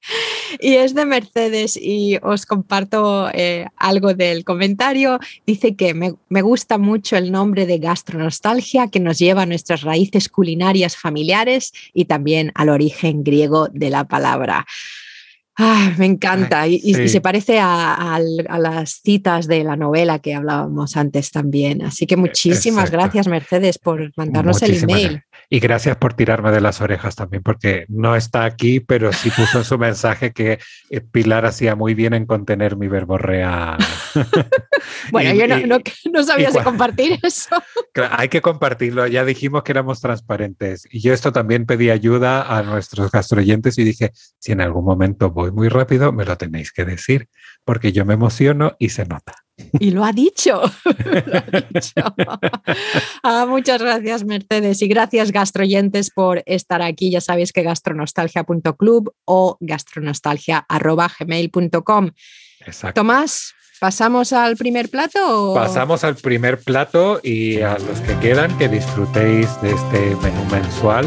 [0.59, 5.19] y es de Mercedes y os comparto eh, algo del comentario.
[5.45, 9.81] Dice que me, me, gusta mucho el nombre de gastronostalgia que nos lleva a nuestras
[9.81, 14.65] raíces culinarias familiares y también al origen griego de la palabra.
[15.59, 18.19] Ah, me encanta y, se parece a,
[18.59, 21.81] las citas de la novela que hablábamos antes también.
[21.81, 25.23] Así que muchísimas gracias Mercedes por mandarnos el email.
[25.49, 29.59] Y gracias por tirarme de las orejas también, porque no está aquí, pero sí puso
[29.59, 33.77] en su mensaje que eh, Pilar hacía muy bien en contener mi verborrea.
[35.11, 35.47] bueno, yo
[36.11, 37.55] no, sabía si compartir eso.
[38.11, 40.85] hay que compartirlo, ya dijimos que éramos transparentes.
[40.91, 45.31] Y yo esto también pedí ayuda a nuestros gastroyentes y dije, si en algún momento
[45.31, 47.29] voy muy rápido, me lo tenéis que decir,
[47.63, 49.46] porque yo me emociono y se nota.
[49.79, 50.61] Y lo ha dicho.
[53.23, 54.81] Ah, muchas gracias, Mercedes.
[54.81, 57.11] Y gracias, gastroyentes, por estar aquí.
[57.11, 62.11] Ya sabéis que gastronostalgia.club o gastronostalgia.gmail.com.
[62.93, 65.53] Tomás, ¿pasamos al primer plato?
[65.53, 71.05] Pasamos al primer plato y a los que quedan, que disfrutéis de este menú mensual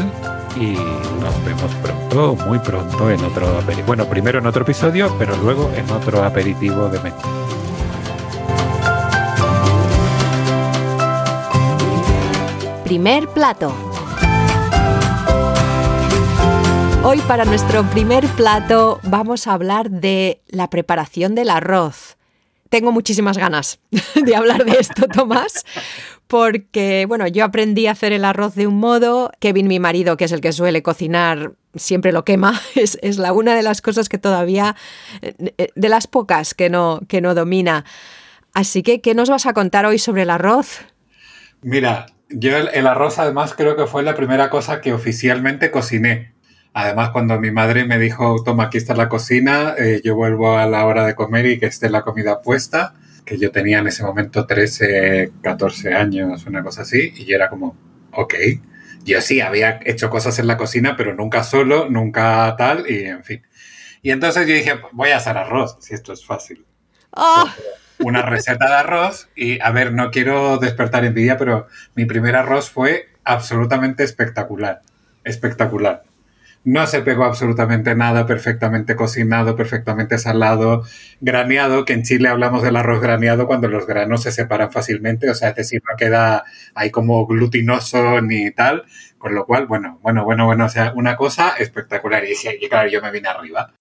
[0.55, 0.71] y
[1.19, 3.87] nos vemos pronto, muy pronto en otro aperitivo.
[3.87, 7.60] Bueno, primero en otro episodio, pero luego en otro aperitivo de menú.
[12.91, 13.73] Primer plato.
[17.05, 22.17] Hoy para nuestro primer plato vamos a hablar de la preparación del arroz.
[22.67, 23.79] Tengo muchísimas ganas
[24.21, 25.65] de hablar de esto, Tomás,
[26.27, 30.25] porque, bueno, yo aprendí a hacer el arroz de un modo, Kevin, mi marido, que
[30.25, 34.17] es el que suele cocinar, siempre lo quema, es, la una de las cosas que
[34.17, 34.75] todavía,
[35.21, 37.85] eh, de las pocas que no, que no domina.
[38.53, 40.79] Así que, ¿qué nos vas a contar hoy sobre el arroz?
[41.61, 46.33] Mira, yo el, arroz además creo que fue la primera cosa que oficialmente cociné.
[46.73, 50.65] Además, cuando mi madre me dijo, toma, aquí está la cocina, eh, yo vuelvo a
[50.67, 52.93] la hora de comer y que esté la comida puesta,
[53.25, 57.49] que yo tenía en ese momento 13, 14 años, una cosa así, y yo era
[57.49, 57.75] como,
[58.13, 58.35] ok.
[59.03, 63.23] Yo sí había hecho cosas en la cocina, pero nunca solo, nunca tal, y en
[63.23, 63.41] fin.
[64.01, 66.65] Y entonces yo dije, voy a hacer arroz, si esto es fácil.
[67.11, 67.53] Ah.
[68.03, 72.69] Una receta de arroz, y a ver, no quiero despertar envidia, pero mi primer arroz
[72.69, 74.81] fue absolutamente espectacular.
[75.23, 76.03] Espectacular
[76.63, 80.83] no se pegó absolutamente nada, perfectamente cocinado, perfectamente salado,
[81.19, 85.33] graneado, que en Chile hablamos del arroz graneado cuando los granos se separan fácilmente, o
[85.33, 86.43] sea, es decir, no queda
[86.75, 88.85] ahí como glutinoso ni tal,
[89.17, 92.23] con lo cual, bueno, bueno, bueno, bueno, o sea, una cosa espectacular.
[92.25, 93.73] Y, y claro, yo me vine arriba.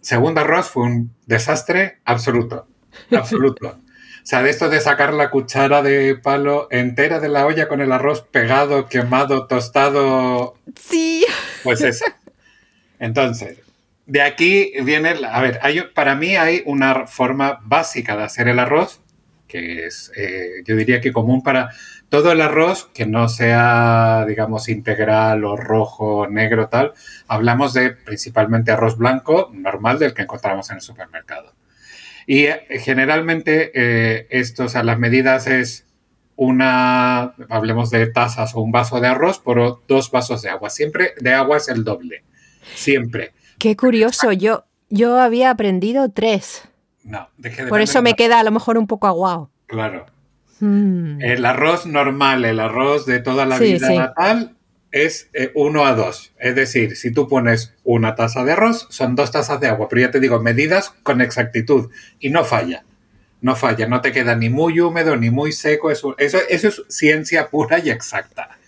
[0.00, 2.66] Segundo arroz fue un desastre absoluto,
[3.10, 3.68] absoluto.
[3.68, 7.80] O sea, de esto de sacar la cuchara de palo entera de la olla con
[7.80, 10.54] el arroz pegado, quemado, tostado.
[10.80, 11.26] Sí.
[11.64, 12.04] Pues eso.
[13.00, 13.58] Entonces,
[14.06, 18.60] de aquí viene, a ver, hay, para mí hay una forma básica de hacer el
[18.60, 19.00] arroz,
[19.48, 21.70] que es, eh, yo diría que común para
[22.08, 26.92] todo el arroz que no sea, digamos, integral o rojo, o negro, tal.
[27.26, 31.54] Hablamos de principalmente arroz blanco, normal, del que encontramos en el supermercado.
[32.26, 35.86] Y eh, generalmente eh, esto, o sea, las medidas es
[36.36, 40.70] una, hablemos de tazas o un vaso de arroz por dos vasos de agua.
[40.70, 42.24] Siempre de agua es el doble.
[42.74, 43.32] Siempre.
[43.58, 44.32] Qué curioso.
[44.32, 46.68] Yo, yo había aprendido tres.
[47.04, 49.50] No, deje de Por eso me queda a lo mejor un poco aguado.
[49.66, 50.06] Claro.
[50.60, 51.20] Mm.
[51.20, 54.56] El arroz normal, el arroz de toda la vida natal,
[54.92, 56.34] es 1 eh, a 2.
[56.38, 59.88] Es decir, si tú pones una taza de arroz, son dos tazas de agua.
[59.88, 61.90] Pero ya te digo, medidas con exactitud.
[62.20, 62.84] Y no falla.
[63.40, 63.88] No falla.
[63.88, 65.90] No te queda ni muy húmedo ni muy seco.
[65.90, 68.58] Eso, eso, eso es ciencia pura y exacta.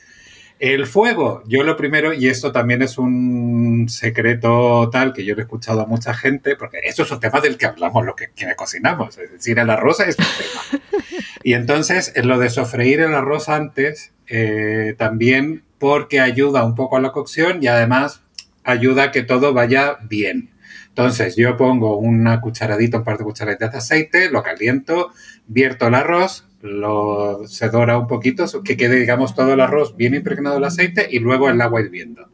[0.59, 5.41] El fuego, yo lo primero, y esto también es un secreto tal que yo lo
[5.41, 8.29] he escuchado a mucha gente, porque eso es un tema del que hablamos, lo que
[8.29, 10.85] quienes cocinamos, es decir, el arroz es un tema.
[11.43, 16.97] Y entonces, en lo de sofreír el arroz antes, eh, también porque ayuda un poco
[16.97, 18.23] a la cocción y además
[18.65, 20.49] ayuda a que todo vaya bien.
[20.89, 25.11] Entonces yo pongo una cucharadita, un par de cucharaditas de aceite, lo caliento,
[25.47, 30.15] vierto el arroz, lo se dora un poquito, que quede, digamos, todo el arroz bien
[30.15, 32.31] impregnado el aceite y luego el agua hirviendo.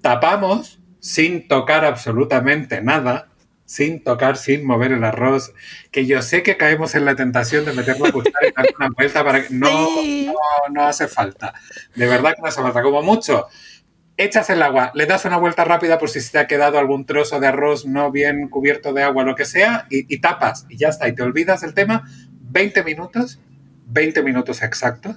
[0.00, 3.31] Tapamos sin tocar absolutamente nada
[3.72, 5.54] sin tocar, sin mover el arroz,
[5.90, 8.90] que yo sé que caemos en la tentación de meterlo a cuchara y darle una
[8.90, 9.88] vuelta para que no,
[10.70, 11.54] no, hace falta.
[11.94, 12.82] De verdad que no hace falta.
[12.82, 13.46] Como mucho,
[14.18, 17.06] echas el agua, le das una vuelta rápida por si se te ha quedado algún
[17.06, 20.76] trozo de arroz no bien cubierto de agua, lo que sea, y, y tapas y
[20.76, 21.08] ya está.
[21.08, 22.04] Y te olvidas del tema.
[22.50, 23.40] 20 minutos,
[23.86, 25.16] 20 minutos exactos.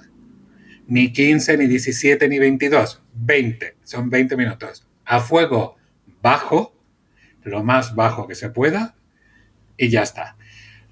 [0.86, 3.02] Ni 15, ni 17, ni 22.
[3.12, 3.76] 20.
[3.82, 4.86] Son 20 minutos.
[5.04, 5.76] A fuego
[6.22, 6.75] bajo
[7.46, 8.94] lo más bajo que se pueda
[9.76, 10.36] y ya está.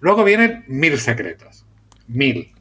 [0.01, 1.67] Luego vienen mil secretos.
[2.07, 2.53] Mil.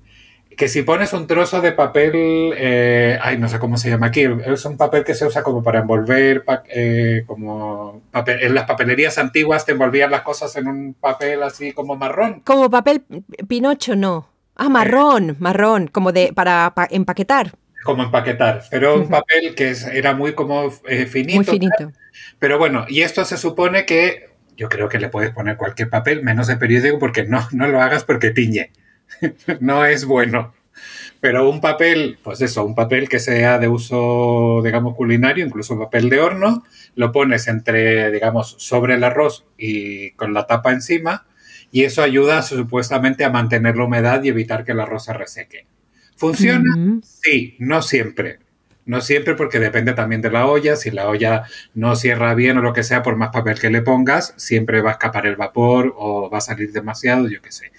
[0.55, 2.11] Que si pones un trozo de papel,
[2.55, 5.63] eh, ay, no sé cómo se llama aquí, es un papel que se usa como
[5.63, 11.41] para envolver, eh, como en las papelerías antiguas te envolvían las cosas en un papel
[11.41, 12.41] así como marrón.
[12.45, 13.03] Como papel
[13.47, 14.29] pinocho, no.
[14.55, 17.51] Ah, marrón, marrón, como de para, empaquetar.
[17.83, 21.35] Como empaquetar, pero un papel que era muy como eh, finito.
[21.35, 21.91] Muy finito.
[22.39, 26.23] Pero bueno, y esto se supone que yo creo que le puedes poner cualquier papel,
[26.23, 28.71] menos de periódico, porque no, no lo hagas porque tiñe.
[29.59, 30.53] no es bueno.
[31.19, 36.09] Pero un papel, pues eso, un papel que sea de uso, digamos, culinario, incluso papel
[36.09, 36.63] de horno,
[36.95, 41.25] lo pones entre, digamos, sobre el arroz y con la tapa encima,
[41.71, 45.65] y eso ayuda supuestamente a mantener la humedad y evitar que el arroz se reseque.
[46.17, 46.99] ¿Funciona?
[47.03, 48.39] Sí, no siempre.
[48.85, 50.75] No siempre porque depende también de la olla.
[50.75, 51.43] Si la olla
[51.73, 54.91] no cierra bien o lo que sea, por más papel que le pongas, siempre va
[54.91, 57.71] a escapar el vapor o va a salir demasiado, yo qué sé.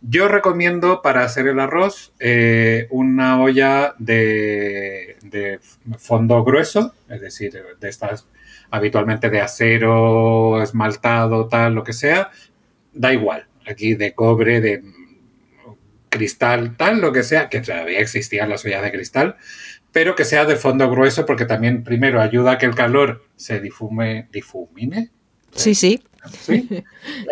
[0.00, 5.58] Yo recomiendo para hacer el arroz eh, una olla de, de,
[5.98, 8.28] fondo grueso, es decir, de estas
[8.70, 12.30] habitualmente de acero, esmaltado, tal, lo que sea,
[12.92, 13.46] da igual.
[13.66, 14.82] Aquí de cobre, de
[16.08, 19.36] cristal, tal, lo que sea, que todavía existían las ollas de cristal,
[19.92, 23.60] pero que sea de fondo grueso porque también primero ayuda a que el calor se
[23.60, 25.10] difume, difumine.
[25.54, 26.02] Sí, sí.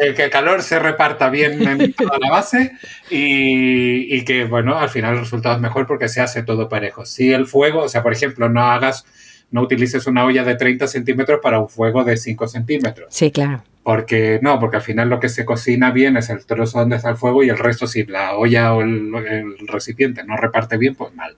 [0.01, 2.73] El que el calor se reparta bien en toda la base
[3.11, 7.05] y, y, que, bueno, al final el resultado es mejor porque se hace todo parejo.
[7.05, 9.05] Si el fuego, o sea, por ejemplo, no hagas,
[9.51, 13.09] no utilices una olla de 30 centímetros para un fuego de 5 centímetros.
[13.11, 13.65] Sí, claro.
[13.83, 17.11] Porque no, porque al final lo que se cocina bien es el trozo donde está
[17.11, 20.95] el fuego y el resto, si la olla o el, el recipiente no reparte bien,
[20.95, 21.37] pues mal.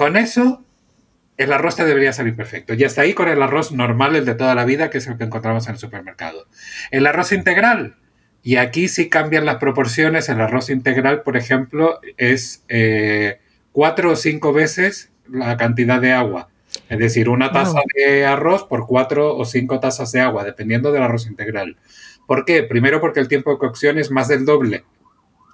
[0.00, 0.64] Con eso,
[1.36, 2.72] el arroz te debería salir perfecto.
[2.72, 5.18] Y hasta ahí con el arroz normal, el de toda la vida, que es el
[5.18, 6.46] que encontramos en el supermercado.
[6.90, 7.98] El arroz integral,
[8.42, 10.30] y aquí sí cambian las proporciones.
[10.30, 13.40] El arroz integral, por ejemplo, es eh,
[13.72, 16.48] cuatro o cinco veces la cantidad de agua.
[16.88, 17.82] Es decir, una taza wow.
[17.94, 21.76] de arroz por cuatro o cinco tazas de agua, dependiendo del arroz integral.
[22.26, 22.62] ¿Por qué?
[22.62, 24.86] Primero porque el tiempo de cocción es más del doble.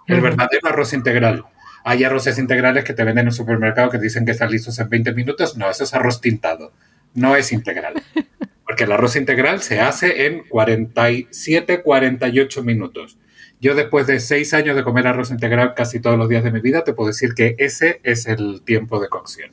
[0.06, 0.22] El uh -huh.
[0.22, 1.44] verdadero arroz integral.
[1.88, 4.88] Hay arroces integrales que te venden en el supermercado que dicen que están listos en
[4.88, 5.56] 20 minutos.
[5.56, 6.72] No, eso es arroz tintado.
[7.14, 8.02] No es integral.
[8.66, 13.18] Porque el arroz integral se hace en 47, 48 minutos.
[13.60, 16.58] Yo después de seis años de comer arroz integral casi todos los días de mi
[16.58, 19.52] vida, te puedo decir que ese es el tiempo de cocción.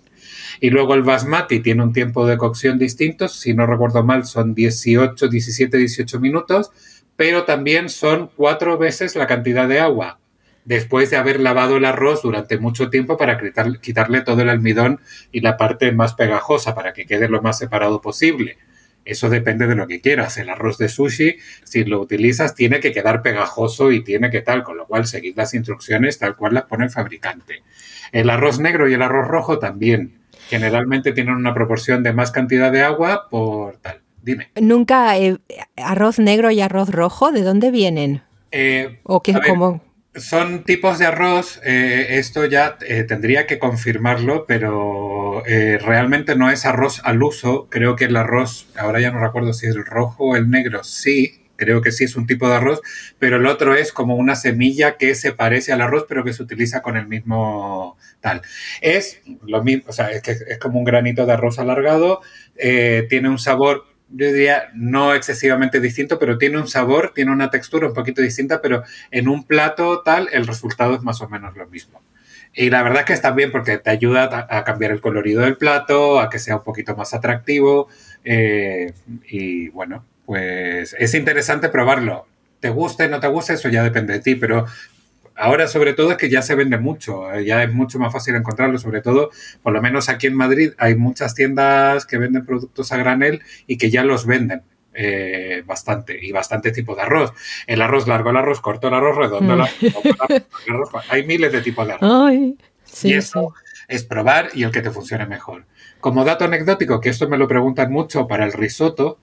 [0.59, 4.55] Y luego el basmati tiene un tiempo de cocción distinto, si no recuerdo mal son
[4.55, 6.71] 18, 17, 18 minutos,
[7.15, 10.17] pero también son cuatro veces la cantidad de agua
[10.65, 14.99] después de haber lavado el arroz durante mucho tiempo para quitar, quitarle todo el almidón
[15.31, 18.57] y la parte más pegajosa para que quede lo más separado posible.
[19.05, 20.37] Eso depende de lo que quieras.
[20.37, 24.63] El arroz de sushi, si lo utilizas, tiene que quedar pegajoso y tiene que tal,
[24.63, 27.63] con lo cual seguir las instrucciones tal cual las pone el fabricante.
[28.11, 30.19] El arroz negro y el arroz rojo también.
[30.47, 34.01] Generalmente tienen una proporción de más cantidad de agua por tal.
[34.21, 34.51] Dime.
[34.55, 35.37] Nunca eh,
[35.75, 38.21] arroz negro y arroz rojo, ¿de dónde vienen?
[38.51, 39.81] Eh, ¿O qué, cómo?
[40.15, 46.51] Son tipos de arroz, eh, esto ya eh, tendría que confirmarlo, pero eh, realmente no
[46.51, 47.67] es arroz al uso.
[47.71, 50.83] Creo que el arroz, ahora ya no recuerdo si es el rojo o el negro,
[50.83, 52.81] sí, creo que sí es un tipo de arroz,
[53.17, 56.43] pero el otro es como una semilla que se parece al arroz, pero que se
[56.43, 58.41] utiliza con el mismo tal.
[58.81, 62.21] Es lo mismo, o sea, es, que es como un granito de arroz alargado,
[62.55, 67.49] eh, tiene un sabor yo diría, no excesivamente distinto, pero tiene un sabor, tiene una
[67.49, 71.55] textura un poquito distinta, pero en un plato tal, el resultado es más o menos
[71.55, 72.01] lo mismo.
[72.53, 75.57] Y la verdad es que está bien porque te ayuda a, cambiar el colorido del
[75.57, 77.87] plato, a que sea un poquito más atractivo.
[78.23, 78.93] Eh,
[79.27, 82.27] y bueno, pues es interesante probarlo.
[82.59, 84.65] Te guste, no te guste, eso ya depende de ti, pero
[85.35, 88.35] ahora sobre todo es que ya se vende mucho, eh, ya es mucho más fácil
[88.35, 92.91] encontrarlo, sobre todo, por lo menos aquí en Madrid hay muchas tiendas que venden productos
[92.91, 94.63] a granel y que ya los venden.
[94.95, 97.33] Eh, bastante y bastante tipo de arroz.
[97.65, 99.73] El arroz largo, el arroz corto, el arroz redondo, el arroz,
[100.67, 102.11] el arroz, hay miles de tipos de arroz.
[102.27, 103.85] Ay, sí, y eso sí.
[103.87, 105.65] es probar y el que te funcione mejor.
[105.99, 109.17] Como dato anecdótico, que esto me lo preguntan mucho para el risotto,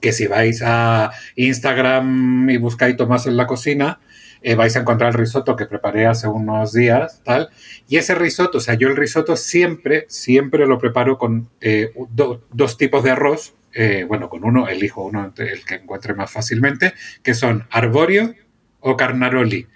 [0.00, 4.00] que si vais a Instagram y buscáis Tomás en la cocina,
[4.44, 7.48] eh, vais a encontrar el risotto que preparé hace unos días, tal.
[7.88, 12.44] Y ese risotto, o sea, yo el risotto siempre, siempre lo preparo con eh, do,
[12.52, 13.54] dos tipos de arroz.
[13.72, 18.34] Eh, bueno, con uno, elijo uno, el que encuentre más fácilmente, que son arborio
[18.80, 19.66] o carnaroli,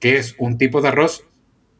[0.00, 1.24] que es un tipo de arroz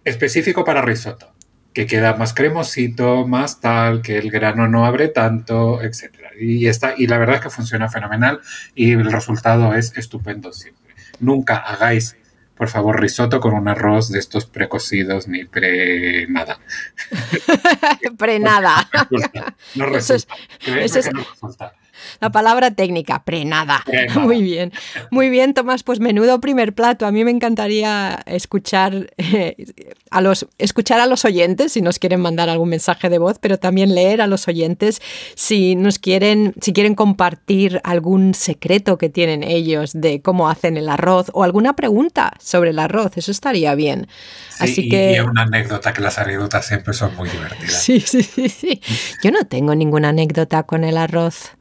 [0.04, 1.32] específico para risotto,
[1.72, 6.12] que queda más cremosito, más tal, que el grano no abre tanto, etc.
[6.38, 8.40] Y, está, y la verdad es que funciona fenomenal
[8.74, 10.94] y el resultado es estupendo siempre.
[11.18, 12.14] Nunca hagáis
[12.56, 16.58] por favor, risotto con un arroz de estos precocidos ni pre nada.
[18.18, 18.88] pre nada.
[19.74, 20.34] No resulta.
[20.60, 21.74] Eso es, eso es, no resulta.
[22.20, 23.82] La palabra técnica, prenada.
[23.84, 24.20] prenada.
[24.20, 24.72] Muy bien.
[25.10, 27.06] Muy bien, Tomás, pues menudo primer plato.
[27.06, 29.56] A mí me encantaría escuchar, eh,
[30.10, 33.58] a los, escuchar a los oyentes si nos quieren mandar algún mensaje de voz, pero
[33.58, 35.00] también leer a los oyentes
[35.34, 40.88] si nos quieren, si quieren compartir algún secreto que tienen ellos de cómo hacen el
[40.88, 43.16] arroz o alguna pregunta sobre el arroz.
[43.16, 44.08] Eso estaría bien.
[44.50, 45.12] Sí, Así y, que...
[45.16, 47.82] y una anécdota, que las anécdotas siempre son muy divertidas.
[47.82, 48.80] Sí, sí, sí, sí.
[49.22, 51.55] Yo no tengo ninguna anécdota con el arroz.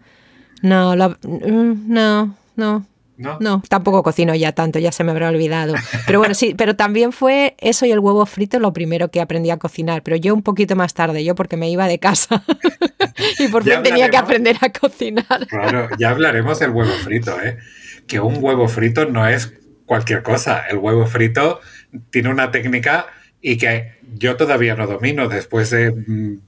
[0.61, 2.85] No, lo, mm, no, no.
[3.17, 3.37] ¿No?
[3.39, 3.63] ¿No?
[3.69, 5.73] tampoco cocino ya tanto, ya se me habrá olvidado.
[6.05, 9.51] Pero bueno, sí, pero también fue eso y el huevo frito lo primero que aprendí
[9.51, 12.43] a cocinar, pero yo un poquito más tarde, yo porque me iba de casa
[13.39, 15.47] y por fin tenía que aprender a cocinar.
[15.47, 17.57] Claro, ya hablaremos del huevo frito, ¿eh?
[18.05, 19.53] Que un huevo frito no es
[19.85, 20.65] cualquier cosa.
[20.69, 21.61] El huevo frito
[22.09, 23.07] tiene una técnica
[23.41, 25.91] y que yo todavía no domino después de...
[25.91, 26.39] Mm,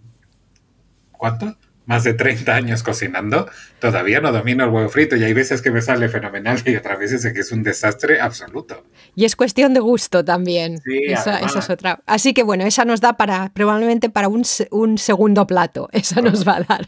[1.12, 1.56] ¿Cuánto?
[1.88, 5.72] Más de 30 años cocinando, todavía no domino el huevo frito y hay veces que
[5.72, 8.84] me sale fenomenal y otras veces que es un desastre absoluto.
[9.16, 10.80] Y es cuestión de gusto también.
[10.84, 12.02] Sí, esa, es otra.
[12.06, 14.46] Así que bueno, esa nos da para probablemente para un,
[14.98, 16.88] segundo plato, esa nos va a dar.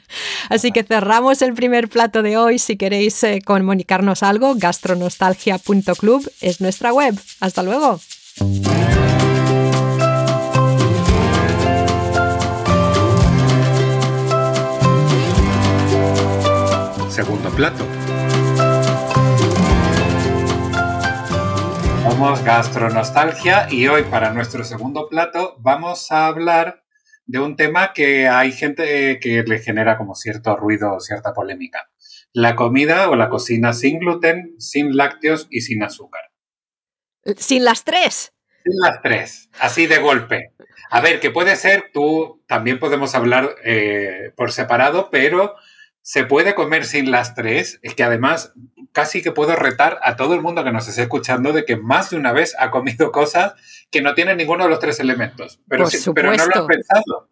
[0.50, 2.60] Así que cerramos el primer plato de hoy.
[2.60, 7.16] Si queréis eh, comunicarnos algo, gastronostalgia.club es nuestra web.
[7.40, 8.00] Hasta luego.
[17.26, 17.86] Segundo plato.
[22.04, 26.86] Somos Gastronostalgia y hoy para nuestro segundo plato vamos a hablar
[27.26, 31.90] de un tema que hay gente que le genera como cierto ruido o cierta polémica.
[32.32, 36.22] La comida o la cocina sin gluten, sin lácteos y sin azúcar.
[37.36, 38.32] Sin las tres.
[38.64, 40.54] Sin las tres, así de golpe.
[40.90, 45.56] A ver, que puede ser, tú también podemos hablar eh, por separado, pero
[46.02, 48.54] se puede comer sin las tres, es que además
[48.92, 52.10] casi que puedo retar a todo el mundo que nos esté escuchando de que más
[52.10, 53.54] de una vez ha comido cosas
[53.92, 57.30] que no tienen ninguno de los tres elementos, pero, pero no lo has pensado.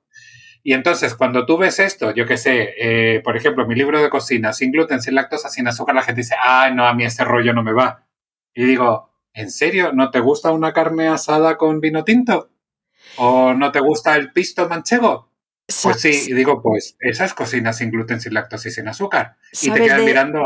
[0.63, 4.09] Y entonces, cuando tú ves esto, yo qué sé, eh, por ejemplo, mi libro de
[4.09, 7.23] cocina, sin gluten, sin lactosa, sin azúcar, la gente dice, ah, no, a mí ese
[7.23, 8.05] rollo no me va.
[8.53, 9.93] Y digo, ¿en serio?
[9.93, 12.49] ¿No te gusta una carne asada con vino tinto?
[13.15, 15.31] ¿O no te gusta el pisto manchego?
[15.83, 19.35] Pues sí, y digo, pues esas cocinas sin gluten, sin lactosa y sin azúcar.
[19.61, 20.39] Y te quedas mirando.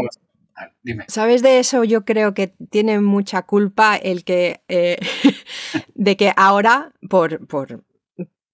[0.56, 1.06] Ah, dime.
[1.08, 1.84] ¿Sabes de eso?
[1.84, 4.62] Yo creo que tiene mucha culpa el que.
[4.68, 4.98] Eh,
[5.94, 7.84] de que ahora, por, por,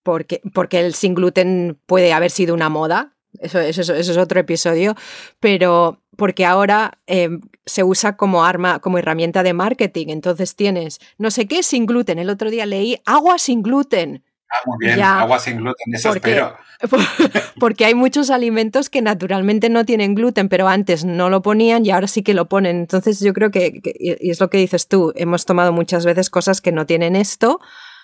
[0.03, 3.13] porque, porque el sin gluten puede haber sido una moda.
[3.39, 4.95] Eso, eso, es otro episodio.
[5.39, 10.07] Pero porque ahora em, se usa como arma, como herramienta de marketing.
[10.09, 12.19] Entonces tienes no sé qué sin gluten.
[12.19, 14.23] El otro día leí agua sin gluten.
[14.49, 16.57] Ah, muy bien, agua sin gluten, eso porque, espero.
[17.59, 21.91] Porque hay muchos alimentos que naturalmente no tienen gluten, pero antes no lo ponían y
[21.91, 22.77] ahora sí que lo ponen.
[22.77, 26.61] Entonces yo creo que, y es lo que dices tú, hemos tomado muchas veces cosas
[26.61, 27.59] que no tienen esto,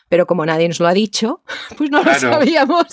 [0.10, 1.44] pero como nadie nos lo ha dicho,
[1.78, 2.88] pues no lo sabíamos.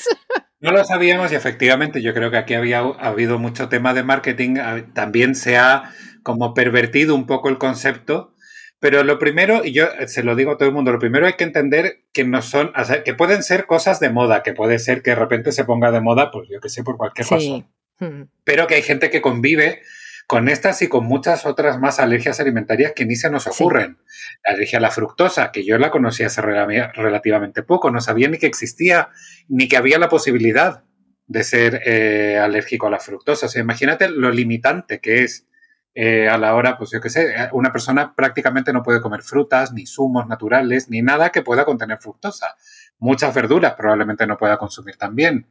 [0.61, 4.57] No lo sabíamos y efectivamente yo creo que aquí había habido mucho tema de marketing.
[4.93, 5.91] También se ha
[6.23, 8.35] como pervertido un poco el concepto
[8.81, 11.35] pero lo primero, y yo se lo digo a todo el mundo, lo primero hay
[11.35, 14.79] que entender que no son, o sea, que pueden ser cosas de moda, que puede
[14.79, 17.67] ser que de repente se ponga de moda, pues yo que sé, por cualquier razón.
[17.99, 18.23] Hmm.
[18.43, 19.83] Pero que hay gente que convive
[20.27, 23.99] con estas y con muchas otras más alergias alimentarias que ni se nos ocurren.
[24.47, 28.39] La alergia a la fructosa, que yo la conocí hace relativamente poco, no sabía ni
[28.39, 29.11] que existía,
[29.49, 30.85] ni que había la posibilidad
[31.27, 33.47] de ser eh, alérgico a la fructosa.
[33.47, 35.49] O sea, imagínate lo limitante que es
[35.95, 39.23] eh, a la hora, pues yo qué sé, eh, una persona prácticamente no puede comer
[39.23, 42.55] frutas, ni zumos naturales, ni nada que pueda contener fructosa.
[42.99, 45.49] Muchas verduras probablemente no pueda consumir también.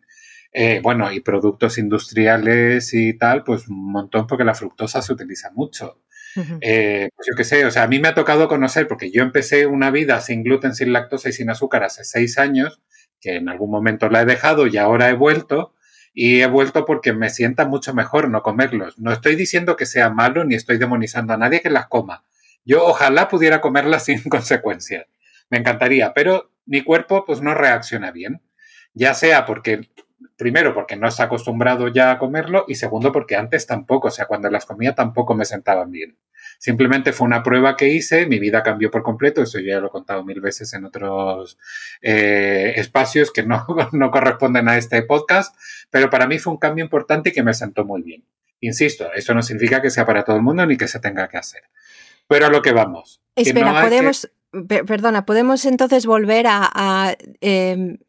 [0.52, 5.52] Eh, bueno, y productos industriales y tal, pues un montón porque la fructosa se utiliza
[5.52, 6.02] mucho.
[6.34, 9.66] pues yo qué sé, o sea, a mí me ha tocado conocer, porque yo empecé
[9.66, 12.82] una vida sin gluten, sin lactosa y sin azúcar hace seis años,
[13.20, 15.74] que en algún momento la he dejado y ahora he vuelto,
[16.14, 18.97] y he vuelto porque me sienta mucho mejor no comerlos.
[18.99, 22.26] No estoy diciendo que sea malo ni estoy demonizando a nadie que las coma.
[22.66, 25.07] Yo ojalá pudiera comerlas sin consecuencias.
[25.49, 28.41] Me encantaría, pero mi cuerpo pues no reacciona bien.
[28.93, 29.89] Ya sea porque,
[30.38, 34.26] primero, porque no está acostumbrado ya a comerlo y segundo, porque antes tampoco, o sea,
[34.26, 36.18] cuando las comía tampoco me sentaban bien.
[36.60, 39.91] Simplemente fue una prueba que hice, mi vida cambió por completo, eso ya lo he
[39.91, 41.57] contado mil veces en otros
[42.01, 45.55] eh, espacios que no, no corresponden a este podcast,
[45.89, 48.26] pero para mí fue un cambio importante y que me sentó muy bien.
[48.60, 51.38] Insisto, eso no significa que sea para todo el mundo ni que se tenga que
[51.38, 51.64] hacer.
[52.28, 53.22] Pero a lo que vamos.
[53.38, 54.30] Espera, podemos,
[54.86, 57.99] perdona, podemos entonces volver a, em,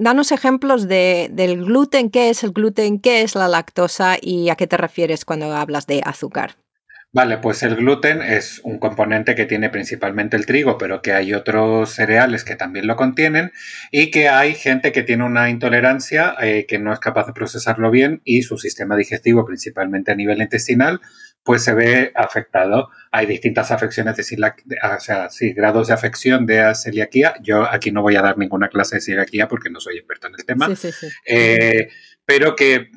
[0.00, 4.56] danos ejemplos de, del gluten, qué es el gluten, qué es la lactosa y a
[4.56, 6.56] qué te refieres cuando hablas de azúcar.
[7.16, 11.32] Vale, pues el gluten es un componente que tiene principalmente el trigo, pero que hay
[11.32, 13.52] otros cereales que también lo contienen
[13.90, 17.90] y que hay gente que tiene una intolerancia eh, que no es capaz de procesarlo
[17.90, 21.00] bien y su sistema digestivo, principalmente a nivel intestinal,
[21.42, 22.90] pues se ve afectado.
[23.10, 27.36] Hay distintas afecciones de, o sea, sí, grados de afección de celiaquía.
[27.42, 30.34] Yo aquí no voy a dar ninguna clase de celiaquía porque no soy experto en
[30.34, 30.68] el tema,
[31.24, 31.88] eh,
[32.26, 32.90] pero que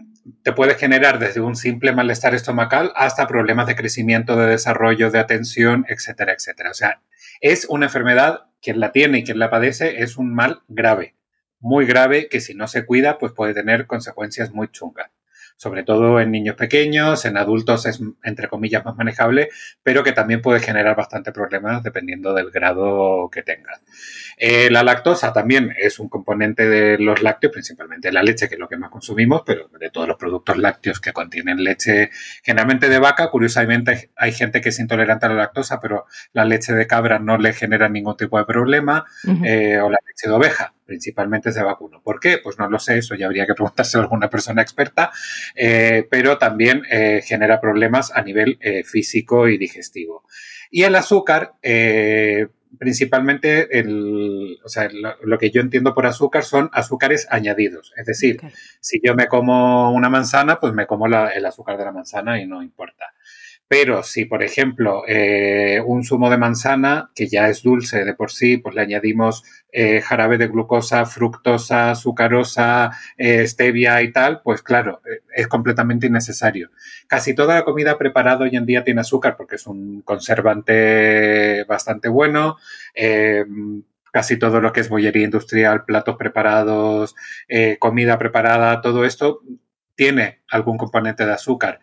[0.44, 5.20] te puede generar desde un simple malestar estomacal hasta problemas de crecimiento, de desarrollo, de
[5.20, 6.72] atención, etcétera, etcétera.
[6.72, 7.02] O sea,
[7.42, 11.16] es una enfermedad, quien la tiene y quien la padece es un mal grave,
[11.60, 15.10] muy grave que si no se cuida, pues puede tener consecuencias muy chungas.
[15.60, 19.50] sobre todo en niños pequeños, en adultos es entre comillas más manejable,
[19.84, 23.82] pero que también puede generar bastante problemas dependiendo del grado que tengas.
[24.42, 28.60] Eh, la lactosa también es un componente de los lácteos, principalmente la leche, que es
[28.60, 32.10] lo que más consumimos, pero de todos los productos lácteos que contienen leche,
[32.42, 33.30] generalmente de vaca.
[33.30, 37.38] Curiosamente, hay gente que es intolerante a la lactosa, pero la leche de cabra no
[37.38, 39.04] le genera ningún tipo de problema,
[39.44, 42.02] eh, o la leche de oveja, principalmente es de vacuno.
[42.02, 42.38] ¿Por qué?
[42.42, 45.12] Pues no lo sé, eso ya habría que preguntarse a alguna persona experta,
[45.54, 46.84] eh, pero también
[47.24, 50.24] genera problemas a nivel físico y digestivo.
[50.72, 51.56] Y el azúcar,
[52.78, 54.90] principalmente el, o sea,
[55.22, 57.94] lo, que yo entiendo por azúcar son azúcares añadidos.
[57.98, 58.40] Es decir,
[58.80, 62.46] si yo me como una manzana, pues me como el azúcar de la manzana y
[62.46, 63.14] no importa.
[63.70, 68.32] Pero si, por ejemplo, eh, un zumo de manzana, que ya es dulce de por
[68.32, 74.64] sí, pues le añadimos eh, jarabe de glucosa, fructosa, sucarosa, eh, stevia y tal, pues
[74.64, 75.02] claro,
[75.36, 76.72] es completamente innecesario.
[77.06, 82.10] Casi toda la comida preparada hoy en día tiene azúcar porque es un conservante bastante
[82.10, 82.58] bueno.
[84.12, 87.16] casi todo lo que es bollería industrial, platos preparados,
[87.78, 89.42] comida preparada, todo esto
[89.96, 91.82] tiene algún componente de azúcar.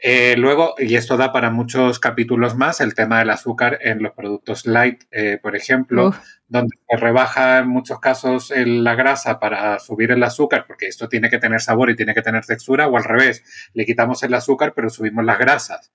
[0.00, 4.12] Eh, luego, y esto da para muchos capítulos más, el tema del azúcar en los
[4.12, 6.14] productos light, eh, por ejemplo,
[6.46, 11.30] donde se rebaja en muchos casos la grasa para subir el azúcar, porque esto tiene
[11.30, 13.42] que tener sabor y tiene que tener textura, o al revés,
[13.74, 15.92] le quitamos el azúcar pero subimos las grasas.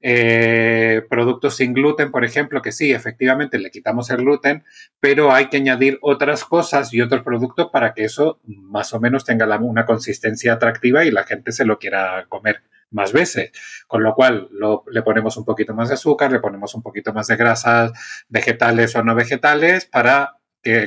[0.00, 4.62] Eh, productos sin gluten, por ejemplo, que sí, efectivamente le quitamos el gluten,
[5.00, 9.24] pero hay que añadir otras cosas y otros productos para que eso más o menos
[9.24, 13.52] tenga una consistencia atractiva y la gente se lo quiera comer más veces.
[13.86, 14.48] Con lo cual
[14.90, 17.92] le ponemos un poquito más de azúcar, le ponemos un poquito más de grasas
[18.28, 20.34] vegetales o no vegetales para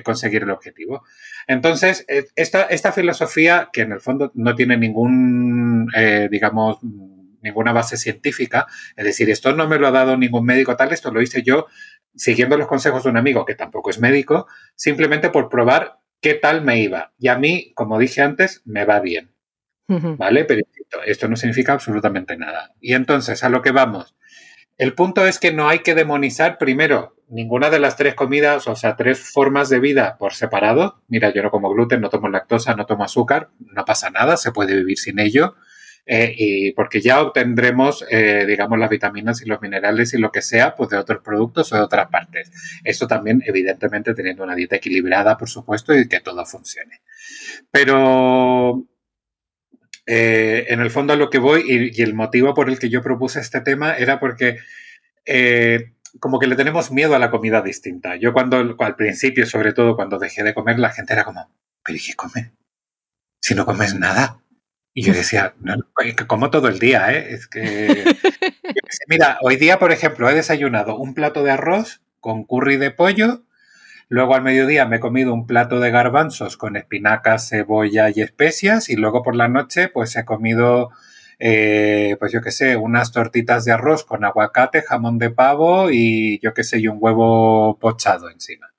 [0.03, 1.03] conseguir el objetivo.
[1.47, 6.77] Entonces, e, esta, esta, filosofía, que en el fondo no tiene ningún, eh, digamos,
[7.41, 11.11] ninguna base científica, es decir, esto no me lo ha dado ningún médico tal, esto
[11.11, 11.65] lo hice yo
[12.15, 16.61] siguiendo los consejos de un amigo que tampoco es médico, simplemente por probar qué tal
[16.61, 17.13] me iba.
[17.17, 19.30] Y a mí, como dije antes, me va bien.
[20.17, 20.45] ¿Vale?
[20.45, 20.61] Pero
[21.05, 22.73] esto no significa absolutamente nada.
[22.79, 24.15] Y entonces, a lo que vamos.
[24.77, 28.75] El punto es que no hay que demonizar primero ninguna de las tres comidas, o
[28.75, 31.01] sea, tres formas de vida por separado.
[31.07, 34.51] Mira, yo no como gluten, no tomo lactosa, no tomo azúcar, no pasa nada, se
[34.51, 35.55] puede vivir sin ello.
[36.05, 40.41] Eh, y porque ya obtendremos, eh, digamos, las vitaminas y los minerales y lo que
[40.41, 42.51] sea, pues de otros productos o de otras partes.
[42.83, 47.01] Esto también, evidentemente, teniendo una dieta equilibrada, por supuesto, y que todo funcione.
[47.69, 48.83] Pero
[50.05, 53.01] eh, en el fondo a lo que voy y, el motivo por el que yo
[53.01, 54.57] propuse este tema era porque
[55.25, 58.15] eh, como que le tenemos miedo a la comida distinta.
[58.15, 61.51] Yo cuando, al principio, sobre todo cuando dejé de comer, la gente era como,
[61.83, 62.51] ¿pero qué comes?
[63.41, 64.41] Si no comes nada.
[64.93, 65.75] Y yo decía, no,
[66.27, 67.33] como todo el día, ¿eh?
[67.33, 68.03] Es que...
[69.07, 73.45] Mira, hoy día, por ejemplo, he desayunado un plato de arroz con curry de pollo
[74.11, 78.89] Luego al mediodía me he comido un plato de garbanzos con espinacas, cebolla y especias
[78.89, 80.89] y luego por la noche pues he comido
[81.39, 86.41] eh, pues yo qué sé, unas tortitas de arroz con aguacate, jamón de pavo y
[86.43, 88.73] yo qué sé, y un huevo pochado encima.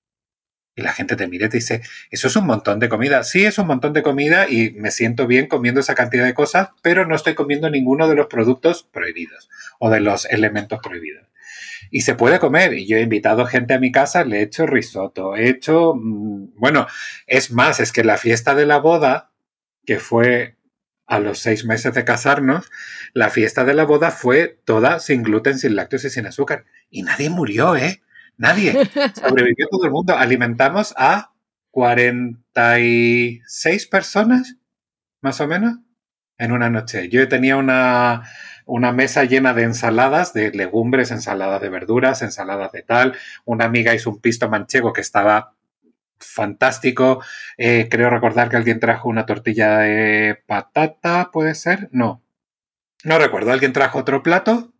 [0.76, 1.80] Y la gente te mira y te dice,
[2.11, 3.24] eso es un montón de comida.
[3.24, 6.68] Sí, es un montón de comida y me siento bien comiendo esa cantidad de cosas,
[6.83, 11.32] pero no estoy comiendo ninguno de los productos prohibidos o de los elementos prohibidos
[11.91, 12.74] y se puede comer.
[12.74, 16.55] Y yo he invitado gente a mi casa, le he hecho risotto, he hecho, mm,
[16.57, 16.87] bueno,
[17.26, 19.30] es más, es que la fiesta de la boda,
[19.85, 20.57] que fue
[21.07, 22.70] a los seis meses de casarnos,
[23.12, 26.64] la fiesta de la boda fue toda sin gluten, sin lácteos y sin azúcar.
[26.91, 28.03] Y nadie murió, ¿eh?
[28.37, 28.72] Nadie.
[29.14, 30.16] Sobrevivió todo el mundo.
[30.16, 31.33] Alimentamos a
[31.70, 34.57] 46 personas,
[35.20, 35.78] más o menos,
[36.39, 37.09] en una noche.
[37.09, 38.22] Yo tenía una,
[38.67, 43.17] una mesa llena de ensaladas, de legumbres, ensaladas de verduras, ensaladas de tal.
[43.45, 45.55] Una amiga hizo un pisto manchego que estaba
[46.19, 47.23] fantástico.
[47.59, 51.89] Eh, creo recordar que alguien trajo una tortilla de patata, ¿puede ser?
[51.93, 52.23] No.
[53.05, 53.53] No recuerdo.
[53.53, 54.73] Alguien trajo otro plato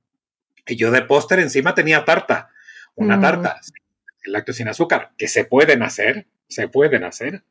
[0.66, 2.51] y yo de póster encima tenía tarta.
[2.95, 3.20] Una mm.
[3.20, 3.61] tarta,
[4.24, 7.43] lácteo sin azúcar, que se pueden hacer, se pueden hacer.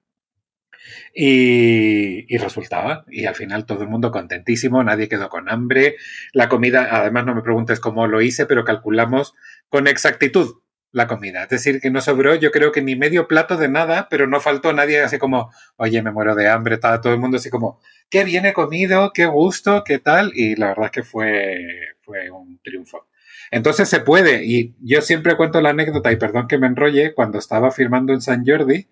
[1.14, 3.06] Y, resultaba.
[3.10, 5.96] Y al final todo el mundo contentísimo, nadie quedó con hambre.
[6.34, 9.34] La comida, además no me preguntes cómo lo hice, pero calculamos
[9.70, 11.44] con exactitud la comida.
[11.44, 14.40] Es decir, que no sobró, yo creo que ni medio plato de nada, pero no
[14.40, 17.80] faltó nadie así como, oye, me muero de hambre, estaba todo el mundo así como,
[18.10, 20.32] qué bien he comido, qué gusto, qué tal.
[20.36, 21.58] Y la verdad es que fue,
[22.02, 23.08] fue un triunfo.
[23.52, 27.38] Entonces se puede, y yo siempre cuento la anécdota, y perdón que me enrolle, cuando
[27.38, 28.88] estaba firmando en San Jordi,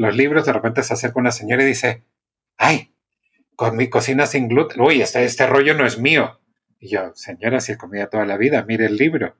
[0.00, 2.04] los libros, de repente se acerca una señora y dice,
[2.56, 2.94] ay,
[3.54, 4.80] con mi cocina sin gluten.
[4.80, 6.40] Uy, este, este rollo no es mío.
[6.78, 9.36] Y yo, señora, si he comido toda la vida, mire el libro.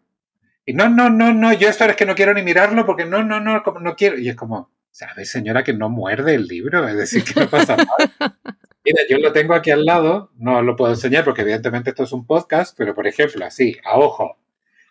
[0.67, 3.25] Y no, no, no, no, yo esto es que no quiero ni mirarlo porque no,
[3.25, 4.19] no, no, no quiero.
[4.19, 6.87] Y es como, ¿sabes, señora, que no muerde el libro?
[6.87, 8.39] Es decir, que no pasa nada.
[8.85, 12.13] Mira, yo lo tengo aquí al lado, no lo puedo enseñar porque evidentemente esto es
[12.13, 14.39] un podcast, pero por ejemplo, así, a ojo,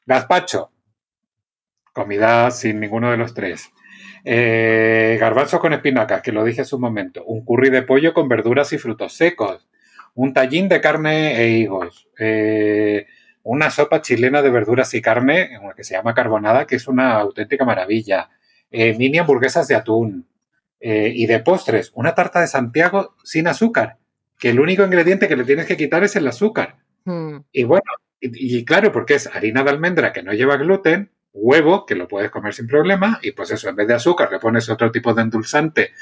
[0.08, 0.72] gazpacho,
[1.94, 3.72] comida sin ninguno de los tres.
[4.24, 7.24] Eh, garbanzo con espinacas, que lo dije hace un momento.
[7.26, 9.68] Un curry de pollo con verduras y frutos secos.
[10.16, 12.08] Un tallín de carne e higos.
[12.18, 13.08] Eh,
[13.44, 17.66] una sopa chilena de verduras y carne, que se llama carbonada, que es una auténtica
[17.66, 18.30] maravilla.
[18.72, 20.26] Eh, mini hamburguesas de atún.
[20.82, 23.98] y de postres, una tarta de Santiago sin azúcar,
[24.40, 26.78] que el único ingrediente que le tienes que quitar es el azúcar.
[27.04, 27.40] Hmm.
[27.52, 27.92] Y bueno,
[28.22, 32.32] y, claro, porque es harina de almendra que no lleva gluten, huevo, que lo puedes
[32.32, 35.22] comer sin problema, y pues eso, en vez de azúcar le pones otro tipo de
[35.22, 35.94] endulzante,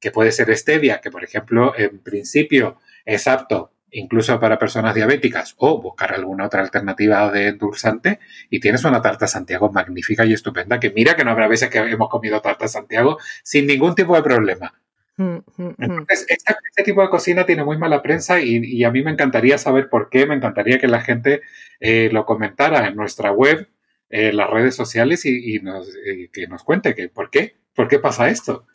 [0.00, 5.54] que puede ser stevia, que por ejemplo, en principio es apto incluso para personas diabéticas,
[5.58, 8.20] o buscar alguna otra alternativa de endulzante,
[8.50, 11.78] y tienes una tarta Santiago magnífica y estupenda, que mira que no habrá veces que
[11.78, 14.74] hemos comido tarta Santiago sin ningún tipo de problema.
[15.16, 15.74] Mm, mm, mm.
[15.78, 19.88] Entonces, este, tipo de cocina tiene muy mala prensa y, a mí me encantaría saber
[19.88, 21.40] por qué, me encantaría que la gente
[21.80, 23.66] eh, lo comentara en nuestra web,
[24.10, 25.88] en las redes sociales y, nos,
[26.32, 28.66] que nos cuente que por qué, por qué pasa esto.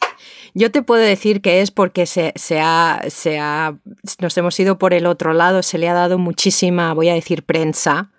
[0.53, 3.77] Yo te puedo decir que es porque se, se, ha, se ha,
[4.19, 7.43] nos hemos ido por el otro lado, se le ha dado muchísima, voy a decir,
[7.43, 8.11] prensa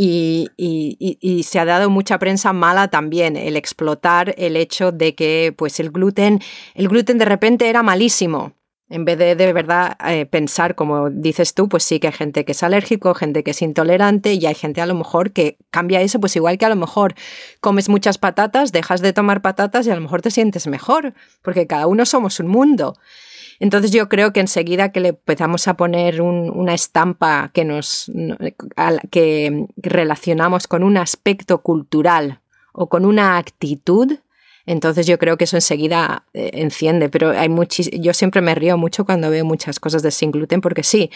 [0.00, 5.80] y, se ha dado mucha prensa mala también, el explotar el hecho de que pues
[5.80, 6.40] el gluten,
[6.74, 8.52] el gluten de repente era malísimo.
[8.90, 12.46] En vez de de verdad eh, pensar, como dices tú, pues sí que hay gente
[12.46, 16.00] que es alérgico, gente que es intolerante y hay gente a lo mejor que cambia
[16.00, 17.14] eso, pues igual que a lo mejor
[17.60, 21.12] comes muchas patatas, dejas de tomar patatas y a lo mejor te sientes mejor,
[21.42, 22.94] porque cada uno somos un mundo.
[23.60, 28.10] Entonces yo creo que enseguida que le empezamos a poner una estampa que nos
[29.10, 32.40] que relacionamos con un aspecto cultural
[32.72, 34.18] o con una actitud,
[34.68, 37.08] entonces yo creo que eso enseguida eh, enciende.
[37.08, 37.48] Pero hay
[38.00, 41.10] yo siempre me río mucho cuando veo muchas cosas de sin gluten, porque sí,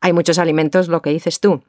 [0.00, 1.62] hay muchos alimentos, lo que dices tú,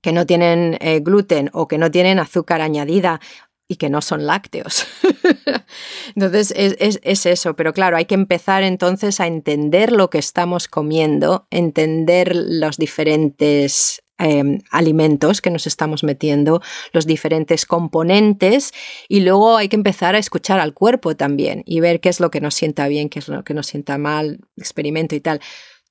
[0.00, 3.20] que no tienen eh, gluten o que no tienen azúcar añadida
[3.68, 4.88] y que no son lácteos.
[6.16, 11.46] entonces es, eso, pero claro, hay que empezar entonces a entender lo que estamos comiendo,
[11.52, 16.62] entender los diferentes em, alimentos que nos estamos metiendo,
[16.92, 18.72] los diferentes componentes
[19.08, 22.30] y luego hay que empezar a escuchar al cuerpo también y ver qué es lo
[22.30, 25.40] que nos sienta bien, qué es lo que nos sienta mal, experimento y tal.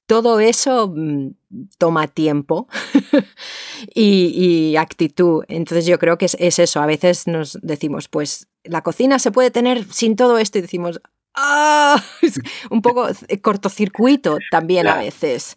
[0.07, 1.29] Todo eso mm,
[1.77, 2.67] toma tiempo
[3.95, 5.43] y, actitud.
[5.47, 6.79] Entonces yo creo que es, eso.
[6.79, 11.01] A veces nos decimos, pues la cocina se puede tener sin todo esto y decimos,
[11.35, 12.01] ¡ah!
[12.69, 13.07] un poco
[13.41, 15.55] cortocircuito también a veces.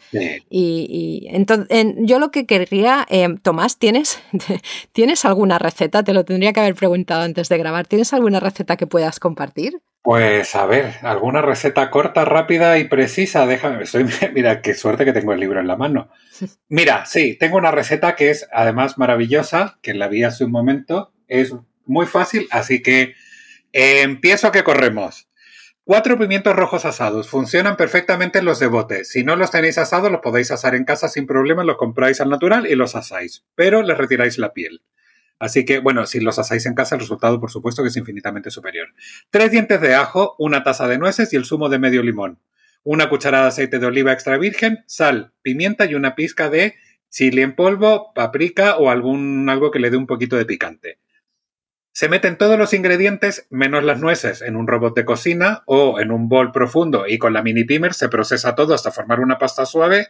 [0.51, 4.21] Y, entonces yo lo que querría, eh, Tomás, ¿tienes,
[4.93, 6.03] ¿tienes alguna receta?
[6.03, 7.87] Te lo tendría que haber preguntado antes de grabar.
[7.87, 9.81] ¿Tienes alguna receta que puedas compartir?
[10.03, 13.47] Pues a ver, alguna receta corta, rápida y precisa.
[13.47, 16.09] Déjame, estoy, mira, qué suerte que tengo el libro en la mano.
[16.69, 21.13] Mira, sí, tengo una receta que es además maravillosa, que la vi hace un momento.
[21.27, 21.55] Es
[21.85, 23.15] muy fácil, así que
[23.73, 25.28] eh, empiezo que corremos.
[25.89, 27.31] Cuatro pimientos rojos asados.
[27.31, 29.07] Funcionan perfectamente los de bote.
[29.07, 31.65] Si no los tenéis asados, los podéis asar en casa sin problema.
[31.65, 33.47] Los compráis al natural y los asáis.
[33.55, 34.83] Pero les retiráis la piel.
[35.39, 38.51] Así que, bueno, si los asáis en casa, el resultado, por supuesto, que es infinitamente
[38.51, 38.89] superior.
[39.31, 42.39] Tres dientes de ajo, una taza de nueces y el zumo de medio limón.
[42.83, 46.75] Una cucharada de aceite de oliva extra virgen, sal, pimienta y una pizca de
[47.09, 50.99] chile en polvo, paprika o algún algo que le dé un poquito de picante.
[51.99, 56.13] Se meten todos los ingredientes menos las nueces en un robot de cocina o en
[56.13, 59.67] un bol profundo y con la mini pimer se procesa todo hasta formar una pasta
[59.67, 60.07] suave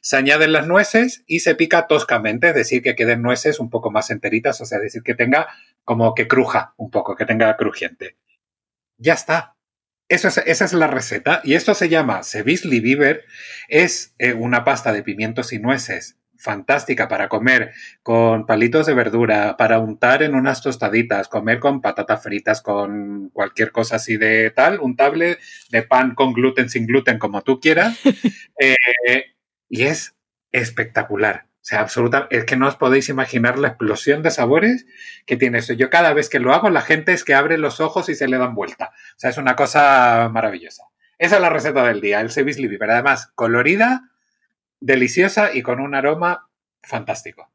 [0.00, 3.90] se añaden las nueces y se pica toscamente, es decir, que queden nueces un poco
[3.90, 5.48] más enteritas, o sea, decir, que tenga
[5.84, 8.16] como que cruja un poco, que tenga crujiente.
[8.96, 9.54] Ya está.
[10.08, 11.42] Eso es, esa es la receta.
[11.44, 13.26] Y esto se llama Sevisli Beaver.
[13.68, 17.72] Es eh, una pasta de pimientos y nueces fantástica para comer
[18.02, 23.72] con palitos de verdura, para untar en unas tostaditas, comer con patatas fritas, con cualquier
[23.72, 25.38] cosa así de tal, untable
[25.70, 27.98] de pan con gluten, sin gluten, como tú quieras.
[28.60, 29.36] Eh,
[29.68, 30.16] y es
[30.50, 31.46] espectacular.
[31.46, 34.86] O sea, absoluta, es que no os podéis imaginar la explosión de sabores
[35.26, 35.74] que tiene eso.
[35.74, 38.26] Yo cada vez que lo hago, la gente es que abre los ojos y se
[38.26, 38.90] le dan vuelta.
[39.16, 40.84] O sea, es una cosa maravillosa.
[41.18, 44.10] Esa es la receta del día, el Sevis pero además colorida,
[44.80, 46.48] deliciosa y con un aroma
[46.82, 47.50] fantástico.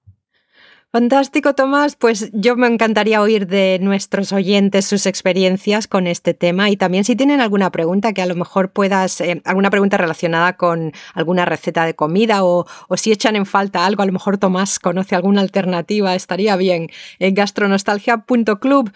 [0.95, 1.95] Fantástico, Tomás.
[1.95, 7.03] Pues yo me encantaría oír de nuestros oyentes sus experiencias con este tema y también
[7.03, 11.45] si tienen alguna pregunta que a lo mejor puedas, eh, alguna pregunta relacionada con alguna
[11.45, 15.41] receta de comida o, si echan en falta algo, a lo mejor Tomás conoce alguna
[15.41, 16.91] alternativa, estaría bien.
[17.17, 18.91] En gastronostalgia.club.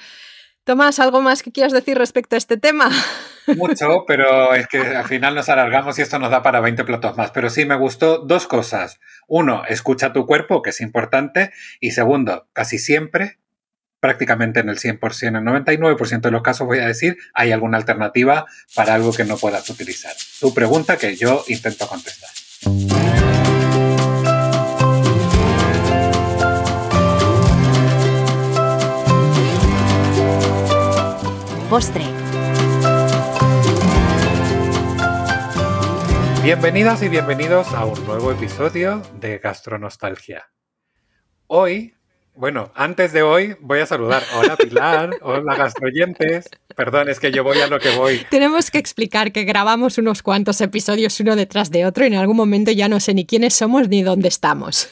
[0.67, 2.91] Tomás, ¿algo más que quieras decir respecto a este tema?
[3.55, 7.15] Mucho, pero es que al final nos alargamos y esto nos da para 20 platos
[7.15, 7.31] más.
[7.31, 8.99] Pero sí me gustó dos cosas.
[9.29, 11.53] Uno, escucha tu cuerpo, que es importante.
[11.79, 13.39] Y segundo, casi siempre,
[14.01, 17.77] prácticamente en el 100%, en el 99% de los casos voy a decir, hay alguna
[17.77, 18.45] alternativa
[18.75, 20.11] para algo que no puedas utilizar.
[20.41, 22.29] Tu pregunta que yo intento contestar.
[31.69, 32.05] Postre.
[36.43, 40.49] Bienvenidas y bienvenidos a un nuevo episodio de Gastronostalgia.
[41.47, 41.93] Hoy,
[42.33, 44.23] bueno, antes de hoy voy a saludar.
[44.37, 46.47] Hola Pilar, hola gastroyentes.
[46.73, 48.25] Perdón, es que yo voy a lo que voy.
[48.29, 52.37] Tenemos que explicar que grabamos unos cuantos episodios uno detrás de otro y en algún
[52.37, 54.89] momento ya no sé ni quiénes somos ni dónde estamos.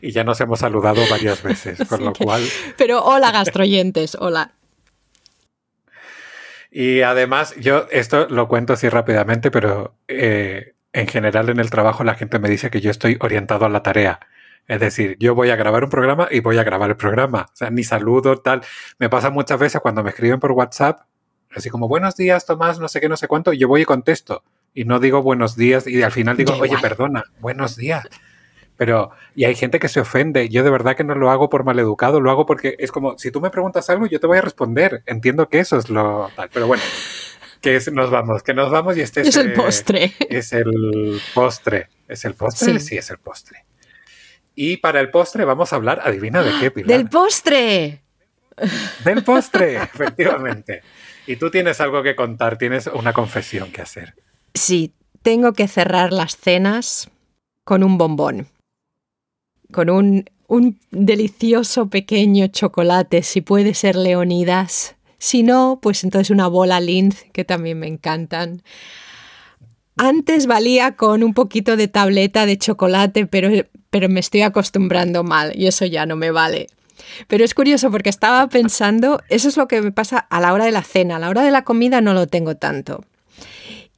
[0.00, 2.42] Y ya nos hemos saludado varias veces, con lo cual...
[2.78, 4.52] Pero hola gastroyentes, hola.
[6.78, 12.04] Y además, yo esto lo cuento así rápidamente, pero eh, en general en el trabajo
[12.04, 14.20] la gente me dice que yo estoy orientado a la tarea.
[14.68, 17.46] Es decir, yo voy a grabar un programa y voy a grabar el programa.
[17.50, 18.60] O sea, ni saludo, tal.
[18.98, 21.00] Me pasa muchas veces cuando me escriben por WhatsApp,
[21.54, 24.44] así como, buenos días, Tomás, no sé qué, no sé cuánto, yo voy y contesto.
[24.74, 28.04] Y no digo buenos días y al final digo, oye, perdona, buenos días.
[28.76, 30.48] Pero, y hay gente que se ofende.
[30.48, 33.30] Yo de verdad que no lo hago por maleducado, lo hago porque es como, si
[33.30, 35.02] tú me preguntas algo, yo te voy a responder.
[35.06, 36.50] Entiendo que eso es lo tal.
[36.52, 36.82] Pero bueno,
[37.60, 40.12] que nos vamos, que nos vamos y este es, el postre.
[40.28, 41.88] Es el postre.
[42.06, 42.78] ¿Es el postre?
[42.80, 42.96] Sí.
[42.96, 43.64] es el postre.
[44.54, 46.88] Y para el postre vamos a hablar, adivina de qué, Pilar.
[46.88, 48.02] ¡Del postre!
[49.04, 50.82] Del postre, efectivamente.
[51.26, 54.14] Y tú tienes algo que contar, tienes una confesión que hacer.
[54.54, 57.10] Sí, tengo que cerrar las cenas
[57.64, 58.46] con un bombón
[59.72, 60.24] con un,
[60.90, 64.94] delicioso pequeño chocolate, si puede ser Leonidas.
[65.18, 68.62] Si no, pues entonces una bola Lindt, que también me encantan.
[69.96, 73.50] Antes valía con un poquito de tableta de chocolate, pero,
[73.90, 76.68] pero me estoy acostumbrando mal y eso ya no me vale.
[77.28, 80.64] Pero es curioso porque estaba pensando, eso es lo que me pasa a la hora
[80.64, 83.04] de la cena, a la hora de la comida no lo tengo tanto.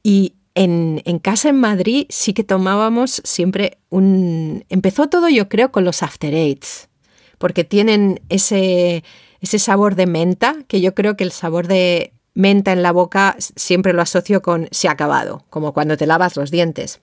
[0.03, 0.33] Y
[0.63, 4.65] en, casa en Madrid sí que tomábamos siempre un...
[4.69, 6.89] Empezó todo yo creo con los after eights,
[7.37, 9.05] porque tienen ese,
[9.39, 13.37] ese sabor de menta, que yo creo que el sabor de menta en la boca
[13.39, 16.99] siempre lo asocio con se ha acabado, como cuando te lavas los dientes.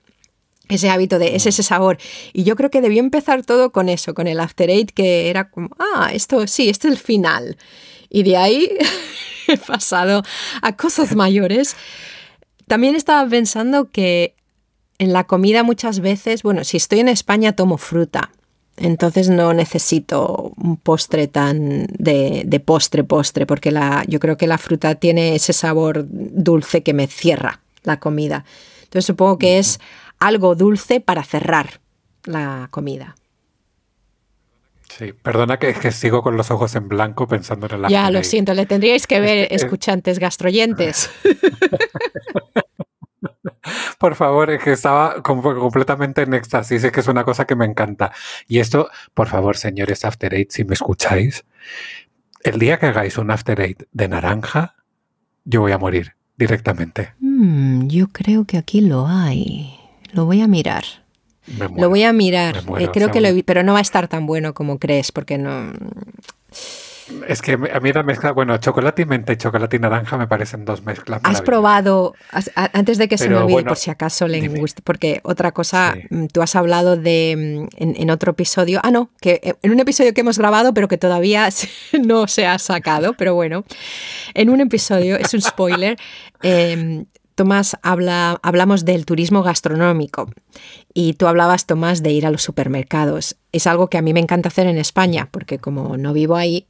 [0.69, 1.97] Ese hábito de, es ese sabor.
[2.33, 5.49] Y yo creo que debió empezar todo con eso, con el after eight, que era
[5.49, 7.57] como, ah, esto sí, este es el final.
[8.09, 8.69] Y de ahí
[9.47, 10.21] he pasado
[10.61, 11.75] a cosas mayores.
[12.67, 14.35] También estaba pensando que
[14.99, 18.31] en la comida muchas veces, bueno, si estoy en España tomo fruta,
[18.75, 24.57] entonces no necesito un postre tan de, postre postre, porque la, yo creo que la
[24.57, 28.45] fruta tiene ese sabor dulce que me cierra la comida.
[28.83, 29.79] Entonces supongo que es
[30.19, 31.79] algo dulce para cerrar
[32.25, 33.15] la comida.
[34.89, 38.23] Sí, perdona que, que sigo con los ojos en blanco pensando en el Ya, lo
[38.23, 41.09] siento, le tendríais que ver escuchantes gastroyentes.
[43.99, 47.65] Por favor, es que estaba completamente en éxtasis, es que es una cosa que me
[47.65, 48.11] encanta.
[48.47, 51.45] Y esto, por favor, señores After Eight, si me escucháis,
[52.43, 54.75] el día que hagáis un After Eight de naranja,
[55.43, 57.13] yo voy a morir directamente.
[57.19, 59.75] Mm, yo creo que aquí lo hay.
[60.11, 60.83] Lo voy a mirar.
[61.75, 62.63] Lo voy a mirar.
[62.79, 65.71] Eh, creo que lo pero no va a estar tan bueno como crees, porque no.
[67.27, 70.27] Es que a mí la mezcla, bueno, chocolate y menta y chocolate y naranja me
[70.27, 71.21] parecen dos mezclas.
[71.23, 72.13] ¿Has probado,
[72.73, 76.25] antes de que se me olvide por si acaso le gusta, porque otra cosa, mm,
[76.27, 80.13] tú has hablado de, mm, en, otro episodio, ah, no, que eh, en un episodio
[80.13, 81.47] que hemos grabado pero que todavía
[82.05, 83.63] no se ha sacado, pero bueno,
[84.33, 85.97] en un episodio, es un spoiler,
[86.43, 87.05] eh,
[87.37, 90.27] Tomás, habla, hablamos del turismo gastronómico
[90.91, 93.37] y tú hablabas, Tomás, de ir a los supermercados.
[93.51, 96.65] Es algo que a mí me encanta hacer en España porque como no vivo ahí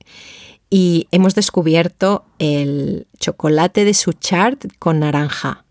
[0.69, 5.63] y hemos descubierto el chocolate de Suchard con naranja.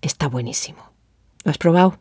[0.00, 0.90] Está buenísimo.
[1.44, 1.96] ¿Lo has probado?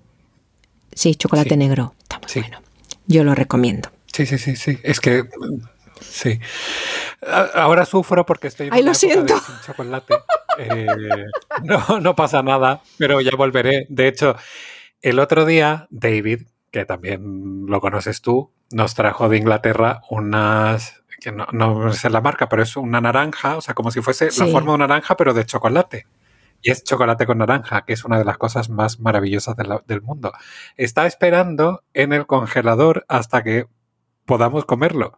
[0.94, 1.94] Sí, chocolate negro.
[2.02, 2.58] Está muy bueno.
[3.06, 3.90] Yo lo recomiendo.
[4.12, 4.80] Sí, sí, sí, sí.
[4.82, 5.26] Es que
[6.02, 6.40] Sí.
[7.54, 9.36] Ahora sufro porque estoy en Ay, lo siento.
[9.66, 10.16] chocolate.
[10.58, 10.86] Eh,
[11.64, 13.86] no, no pasa nada, pero ya volveré.
[13.90, 14.36] De hecho,
[15.02, 21.32] el otro día, David, que también lo conoces tú, nos trajo de Inglaterra unas, que
[21.32, 24.48] no, no sé la marca, pero es una naranja, o sea, como si fuese la
[24.48, 26.08] forma de una naranja, pero de chocolate.
[26.64, 29.56] Y es chocolate con naranja, que es una de las cosas más maravillosas
[29.88, 30.32] del mundo.
[30.78, 33.66] Está esperando en el congelador hasta que
[34.26, 35.18] podamos comerlo.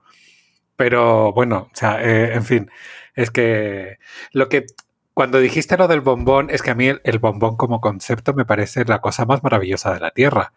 [0.76, 2.72] Pero bueno, o sea, eh, en fin,
[3.16, 3.98] es que
[4.32, 4.66] lo que
[5.14, 8.84] cuando dijiste lo del bombón, es que a mí el, bombón como concepto me parece
[8.86, 10.54] la cosa más maravillosa de la Tierra.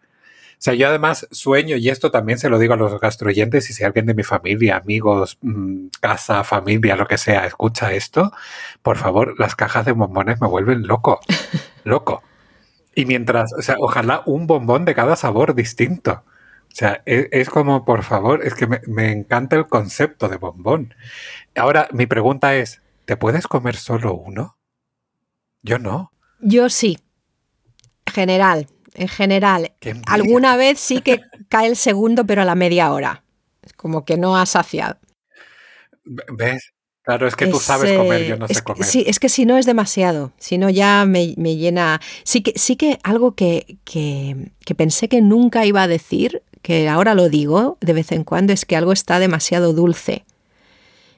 [0.53, 3.73] O sea, yo además sueño, y esto también se lo digo a los gastroyentes, y
[3.73, 8.31] si alguien de mi familia, amigos, mm, casa, familia, lo que sea, escucha esto,
[8.81, 11.19] por favor, las cajas de bombones me vuelven loco,
[11.83, 12.23] loco.
[12.95, 16.23] Y mientras, o sea, ojalá un bombón de cada sabor distinto.
[16.77, 20.37] O sea, e, es, como, por favor, es que me, me encanta el concepto de
[20.37, 20.93] bombón.
[21.55, 24.59] Ahora, mi pregunta es, ¿te puedes comer solo uno?
[25.63, 26.11] Yo no.
[26.39, 26.99] Yo sí.
[28.05, 29.73] General, en general.
[30.05, 33.23] Alguna vez sí que cae el segundo, pero a la media hora.
[33.63, 34.99] Es como que no ha saciado.
[36.03, 36.75] ¿Ves?
[37.01, 38.83] Claro, es que tú sabes comer, yo no sé comer.
[38.83, 42.01] Sí, es que si no es demasiado, si no ya me, llena.
[42.23, 46.89] Sí que, sí que algo que, que, que, pensé que nunca iba a decir, que
[46.89, 50.25] ahora lo digo de vez en cuando, es que algo está demasiado dulce.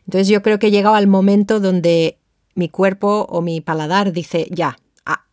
[0.05, 2.19] Entonces yo creo que he llegado al momento donde
[2.53, 4.77] mi cuerpo o mi paladar dice ya,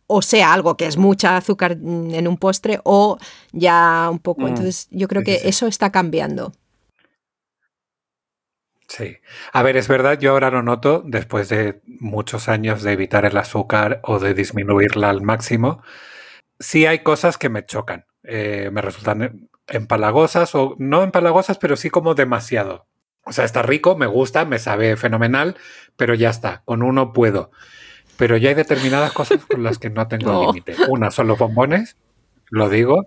[0.07, 3.19] o sea algo que es mucha azúcar en un postre o
[3.51, 4.41] ya un poco.
[4.41, 6.51] Mm, Entonces yo creo que eso está cambiando.
[8.87, 9.17] Sí.
[9.53, 13.37] A ver, es verdad, yo ahora lo noto después de muchos años de evitar el
[13.37, 15.83] azúcar o de disminuirla al máximo.
[16.59, 21.89] Sí hay cosas que me chocan, eh, me resultan empalagosas o no empalagosas, pero sí
[21.89, 22.87] como demasiado.
[23.25, 25.57] O sea, está rico, me gusta, me sabe fenomenal,
[25.97, 27.51] pero ya está, con uno puedo.
[28.15, 30.75] Pero ya hay determinadas cosas con las que no tengo límite.
[30.87, 31.97] Una son los bombones,
[32.49, 33.05] lo digo,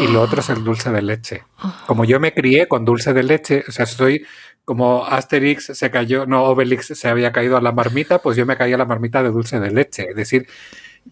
[0.00, 1.44] y lo otro es el dulce de leche.
[1.86, 4.26] Como yo me crié con dulce de leche, o sea, soy
[4.64, 8.56] como Asterix se cayó, no, Obelix se había caído a la marmita, pues yo me
[8.56, 10.08] caí a la marmita de dulce de leche.
[10.10, 10.46] Es decir,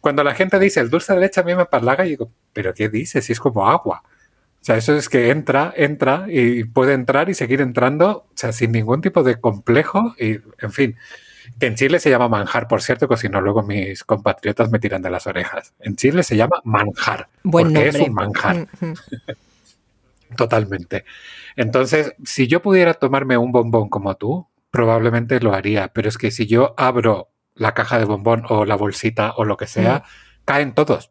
[0.01, 2.75] cuando la gente dice el dulce de leche a mí me parlaga, y digo, ¿pero
[2.75, 3.25] qué dices?
[3.25, 4.03] Si es como agua.
[4.61, 8.53] O sea, eso es que entra, entra y puede entrar y seguir entrando, o sea,
[8.53, 10.97] sin ningún tipo de complejo y, en fin.
[11.59, 14.79] Que en Chile se llama manjar, por cierto, que si no luego mis compatriotas me
[14.79, 15.73] tiran de las orejas.
[15.81, 18.69] En Chile se llama manjar, porque es un manjar.
[20.37, 21.05] Totalmente.
[21.57, 26.31] Entonces, si yo pudiera tomarme un bombón como tú, probablemente lo haría, pero es que
[26.31, 30.05] si yo abro la caja de bombón o la bolsita o lo que sea,
[30.45, 31.11] caen todos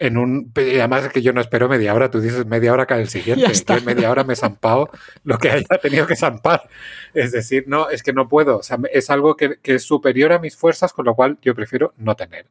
[0.00, 0.52] en un.
[0.54, 3.50] Además que yo no espero media hora, tú dices media hora cae el siguiente.
[3.68, 4.90] en media hora me he zampado
[5.24, 6.68] lo que haya tenido que zampar.
[7.14, 8.58] Es decir, no, es que no puedo.
[8.58, 11.94] O sea, es algo que, es superior a mis fuerzas, con lo cual yo prefiero
[11.96, 12.46] no tener.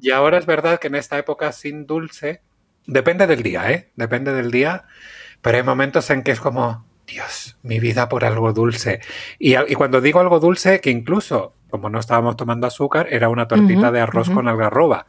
[0.00, 2.42] Y ahora es verdad que en esta época sin dulce,
[2.86, 3.90] depende del día, ¿eh?
[3.96, 4.84] Depende del día,
[5.42, 9.00] pero hay momentos en que es como, Dios, mi vida por algo dulce.
[9.38, 13.90] Y, cuando digo algo dulce, que incluso, como no estábamos tomando azúcar, era una tortita
[13.90, 15.06] de arroz con algarroba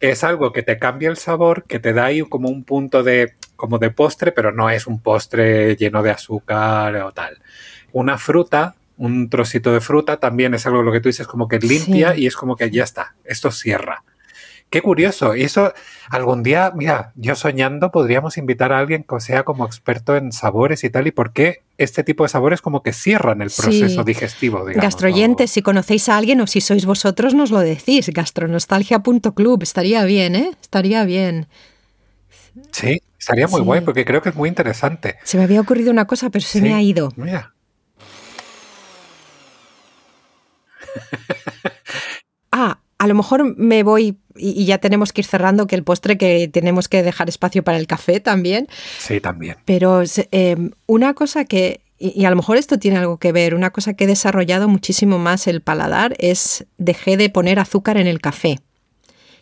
[0.00, 3.34] es algo que te cambia el sabor, que te da ahí como un punto de,
[3.56, 7.38] como de postre, pero no es un postre lleno de azúcar o tal.
[7.92, 11.58] Una fruta, un trocito de fruta, también es algo lo que tú dices, como que
[11.58, 14.04] limpia y es como que ya está, esto cierra.
[14.70, 15.34] Qué curioso.
[15.34, 15.72] Y eso
[16.10, 20.84] algún día, mira, yo soñando podríamos invitar a alguien que sea como experto en sabores
[20.84, 24.66] y tal, y por qué este tipo de sabores como que cierran el proceso digestivo.
[24.66, 28.10] Digamos, Gastroyentes, si conocéis a alguien o si sois vosotros, nos lo decís.
[28.10, 29.62] Gastronostalgia.club.
[29.62, 30.50] Estaría bien, ¿eh?
[30.60, 31.46] Estaría bien.
[32.72, 35.16] Sí, estaría muy guay porque creo que es muy interesante.
[35.24, 37.12] Se me había ocurrido una cosa, pero se me ha ido.
[37.16, 37.54] Mira.
[42.98, 46.48] a lo mejor me voy y, ya tenemos que ir cerrando que el postre que
[46.48, 48.68] tenemos que dejar espacio para el café también.
[48.98, 49.56] Sí, también.
[49.64, 53.70] Pero em, una cosa que, y, a lo mejor esto tiene algo que ver, una
[53.70, 58.20] cosa que he desarrollado muchísimo más el paladar es dejé de poner azúcar en el
[58.20, 58.60] café.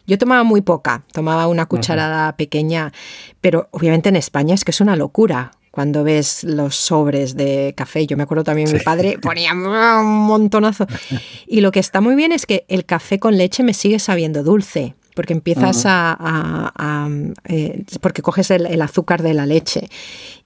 [0.06, 2.92] Yo tomaba muy poca, tomaba una cucharada pequeña,
[3.40, 8.06] pero obviamente en España es que es una locura cuando ves los sobres de café.
[8.06, 10.86] Yo me acuerdo también, mi padre ponía un montonazo.
[11.46, 14.42] Y lo que está muy bien es que el café con leche me sigue sabiendo
[14.42, 17.10] dulce, porque empiezas a...
[17.50, 19.90] Eh, porque coges el, azúcar de la leche.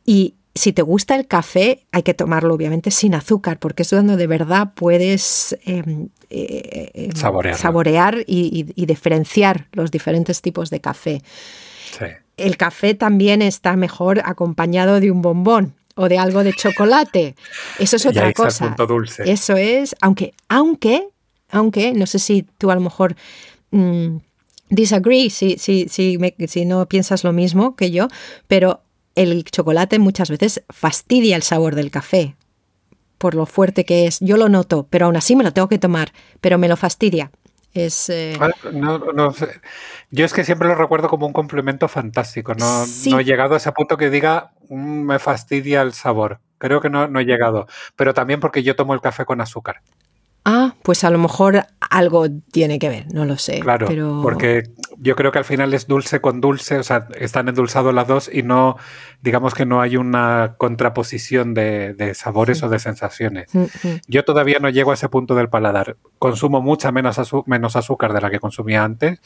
[0.05, 4.17] Y si te gusta el café, hay que tomarlo obviamente sin azúcar, porque es donde
[4.17, 7.13] de verdad puedes em, eh, em,
[7.55, 11.23] saborear y, y, diferenciar los diferentes tipos de café.
[11.97, 12.07] Sí
[12.41, 17.35] el café también está mejor acompañado de un bombón o de algo de chocolate.
[17.79, 18.75] Eso es otra cosa.
[18.89, 19.31] dulce.
[19.31, 21.09] Eso es, aunque, aunque,
[21.51, 23.17] aunque, no sé si tú a lo mejor
[23.71, 24.17] mm,
[24.69, 28.09] disagree, si, si, si, si no piensas lo mismo que yo,
[28.49, 28.81] pero
[29.15, 32.37] el chocolate muchas veces fastidia el sabor del café
[33.21, 34.19] por lo fuerte que es.
[34.21, 36.11] Yo lo noto, pero aún así me lo tengo que tomar,
[36.41, 37.31] pero me lo fastidia.
[37.73, 38.51] Es, eh, ah,
[40.11, 42.55] Yo es que siempre lo recuerdo como un complemento fantástico.
[42.55, 46.41] No, no he llegado a ese punto que diga mm, me fastidia el sabor.
[46.59, 47.67] Creo que no, no he llegado.
[47.97, 49.83] Pero también porque yo tomo el café con azúcar.
[50.45, 53.61] Ah, pues a lo mejor algo tiene que ver, no lo sé.
[53.61, 53.89] Claro,
[54.23, 58.07] porque yo creo que al final es dulce con dulce, o sea, están endulzados las
[58.07, 58.77] dos y no,
[59.21, 63.55] digamos que no hay una contraposición de, sabores o de sensaciones.
[63.55, 64.01] Mm, mm.
[64.07, 65.97] Yo todavía no llego a ese punto del paladar.
[66.19, 69.21] Consumo mucha menos, menos azúcar de la que consumía antes,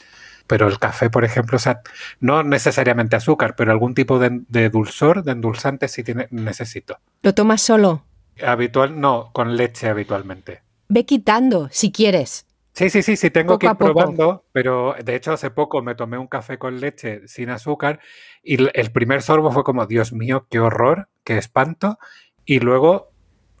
[0.47, 1.79] pero el café, por ejemplo, o sea,
[2.19, 6.99] no necesariamente azúcar, pero algún tipo de, de dulzor, de endulzante sí tiene, necesito.
[7.21, 8.03] ¿Lo tomas solo?
[8.45, 12.45] Habitual, no, con leche habitualmente ve quitando si quieres.
[12.73, 16.17] Sí, sí, sí, sí, tengo que ir probando, pero de hecho hace poco me tomé
[16.17, 18.01] un café con leche sin azúcar
[18.43, 21.99] y el primer sorbo fue como, Dios mío, qué horror, qué espanto,
[22.43, 23.11] y luego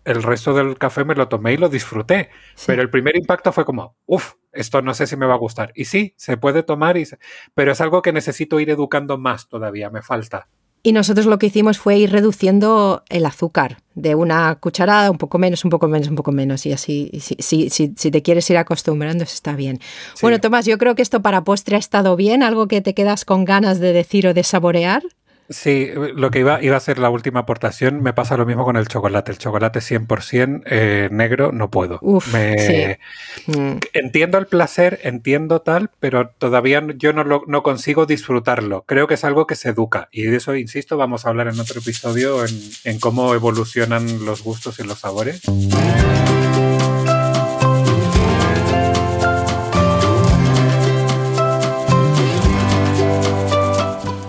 [0.03, 2.29] el resto del café me lo tomé y lo disfruté,
[2.67, 5.71] pero el primer impacto fue como, uff, esto no sé si me va a gustar.
[5.75, 7.07] Y sí, se puede tomar, y
[7.53, 10.49] pero es algo que necesito ir educando más todavía, me falta.
[10.85, 15.39] Y nosotros lo que hicimos fue ir reduciendo el azúcar de una cucharada, un poco
[15.39, 16.63] menos, un poco menos, un poco menos.
[16.67, 19.79] Y así, si, si, si te quieres ir acostumbrando, está bien.
[20.21, 22.43] Bueno, Tomás, yo creo que esto para postre ha estado bien.
[22.43, 25.01] ¿Algo que te quedas con ganas de decir o de saborear?
[25.47, 28.77] Sí, lo que iba, iba a ser la última aportación, me pasa lo mismo con
[28.77, 29.31] el chocolate.
[29.31, 31.99] El chocolate 100% eh, negro no puedo.
[32.33, 32.97] me,
[33.45, 33.77] mm.
[33.93, 38.85] Entiendo el placer, entiendo tal, pero todavía yo no, lo, no consigo disfrutarlo.
[38.87, 41.59] Creo que es algo que se educa y de eso, insisto, vamos a hablar en
[41.59, 45.43] otro episodio en, en cómo evolucionan los gustos y los sabores.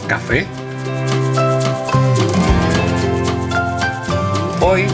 [0.06, 0.46] Café
[4.68, 4.84] Hoy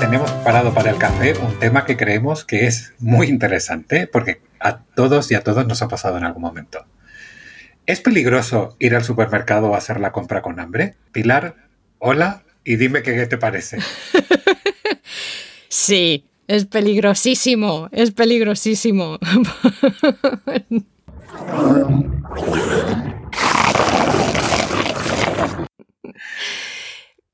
[0.00, 4.78] tenemos parado para el café un tema que creemos que es muy interesante porque a
[4.78, 6.84] todos y a todos nos ha pasado en algún momento.
[7.86, 10.96] ¿Es peligroso ir al supermercado a hacer la compra con hambre?
[11.12, 11.54] Pilar,
[12.00, 13.78] hola y dime qué te parece.
[15.68, 19.20] sí, es peligrosísimo, es peligrosísimo.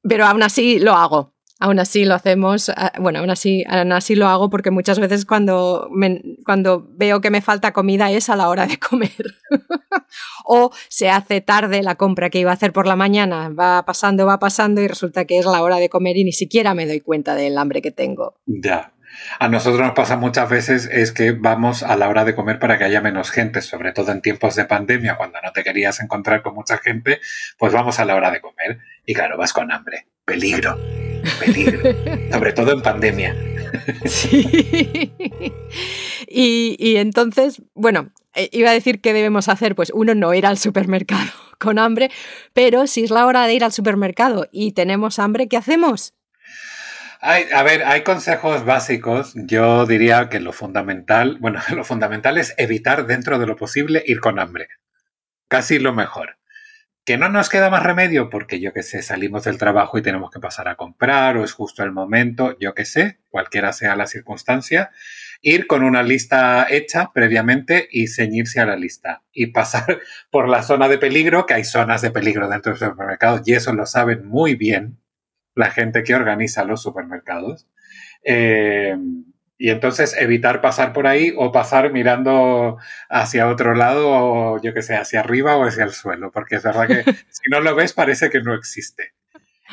[0.06, 1.33] Pero aún así lo hago.
[1.64, 5.24] Aún así lo hacemos, ah, bueno, aún así, aún así lo hago porque muchas veces
[5.24, 5.88] cuando,
[6.44, 9.34] cuando veo que me falta comida es a la hora de comer.
[10.44, 14.26] o se hace tarde la compra que iba a hacer por la mañana, va pasando,
[14.26, 17.00] va pasando y resulta que es la hora de comer y ni siquiera me doy
[17.00, 18.34] cuenta del hambre que tengo.
[18.44, 18.92] Ya.
[19.38, 22.76] A nosotros nos pasa muchas veces es que vamos a la hora de comer para
[22.76, 26.42] que haya menos gente, sobre todo en tiempos de pandemia, cuando no te querías encontrar
[26.42, 27.20] con mucha gente,
[27.56, 30.06] pues vamos a la hora de comer y claro, vas con hambre.
[30.24, 30.78] Peligro
[31.38, 31.80] peligro,
[32.32, 33.34] sobre todo en pandemia.
[34.04, 35.12] Sí.
[36.26, 40.58] Y, entonces, bueno, eh, iba a decir qué debemos hacer, pues uno, no ir al
[40.58, 42.10] supermercado con hambre,
[42.52, 46.14] pero si es la hora de ir al supermercado y tenemos hambre, ¿qué hacemos?
[47.26, 49.32] a ver, hay consejos básicos.
[49.34, 54.20] Yo diría que lo fundamental, bueno, lo fundamental es evitar dentro de lo posible ir
[54.20, 54.68] con hambre.
[55.48, 56.36] Casi lo mejor.
[57.04, 60.30] Que no nos queda más remedio porque yo que sé, salimos del trabajo y tenemos
[60.30, 64.06] que pasar a comprar o es justo el momento, yo que sé, cualquiera sea la
[64.06, 64.90] circunstancia,
[65.42, 70.00] ir con una lista hecha previamente y ceñirse a la lista y pasar
[70.30, 73.74] por la zona de peligro, que hay zonas de peligro dentro del supermercado y eso
[73.74, 74.98] lo saben muy bien
[75.54, 77.68] la gente que organiza los supermercados.
[78.24, 78.96] Eh,
[79.56, 82.78] y entonces evitar pasar por ahí o pasar mirando
[83.08, 86.62] hacia otro lado o yo que sé, hacia arriba o hacia el suelo, porque es
[86.62, 89.14] verdad que si no lo ves parece que no existe.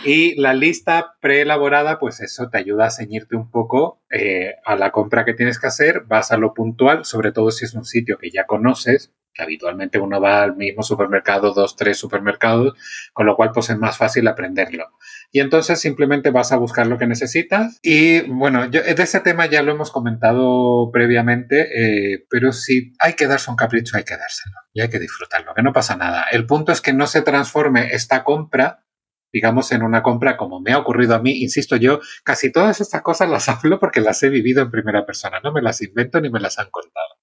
[0.04, 4.92] Y la lista preelaborada, pues eso te ayuda a ceñirte un poco eh, a la
[4.92, 8.18] compra que tienes que hacer, vas a lo puntual, sobre todo si es un sitio
[8.18, 12.74] que ya conoces, que habitualmente uno va al mismo supermercado, dos, tres supermercados,
[13.14, 14.88] con lo cual pues es más fácil aprenderlo.
[15.32, 17.80] Y entonces simplemente vas a buscar lo que necesitas.
[17.82, 21.70] Y bueno, yo, de ese tema ya lo hemos comentado previamente,
[22.14, 25.54] eh, pero si hay que darse un capricho, hay que dárselo y hay que disfrutarlo,
[25.56, 26.26] que no pasa nada.
[26.32, 28.86] El punto es que no se transforme esta compra
[29.34, 33.02] digamos, en una compra como me ha ocurrido a mí, insisto yo, casi todas estas
[33.02, 36.30] cosas las hablo porque las he vivido en primera persona, no me las invento ni
[36.30, 37.16] me las han contado.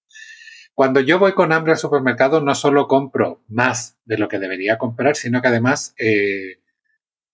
[0.75, 4.79] Cuando yo voy con hambre al supermercado, no solo compro más de lo que debería
[4.79, 6.61] comprar, sino que además eh,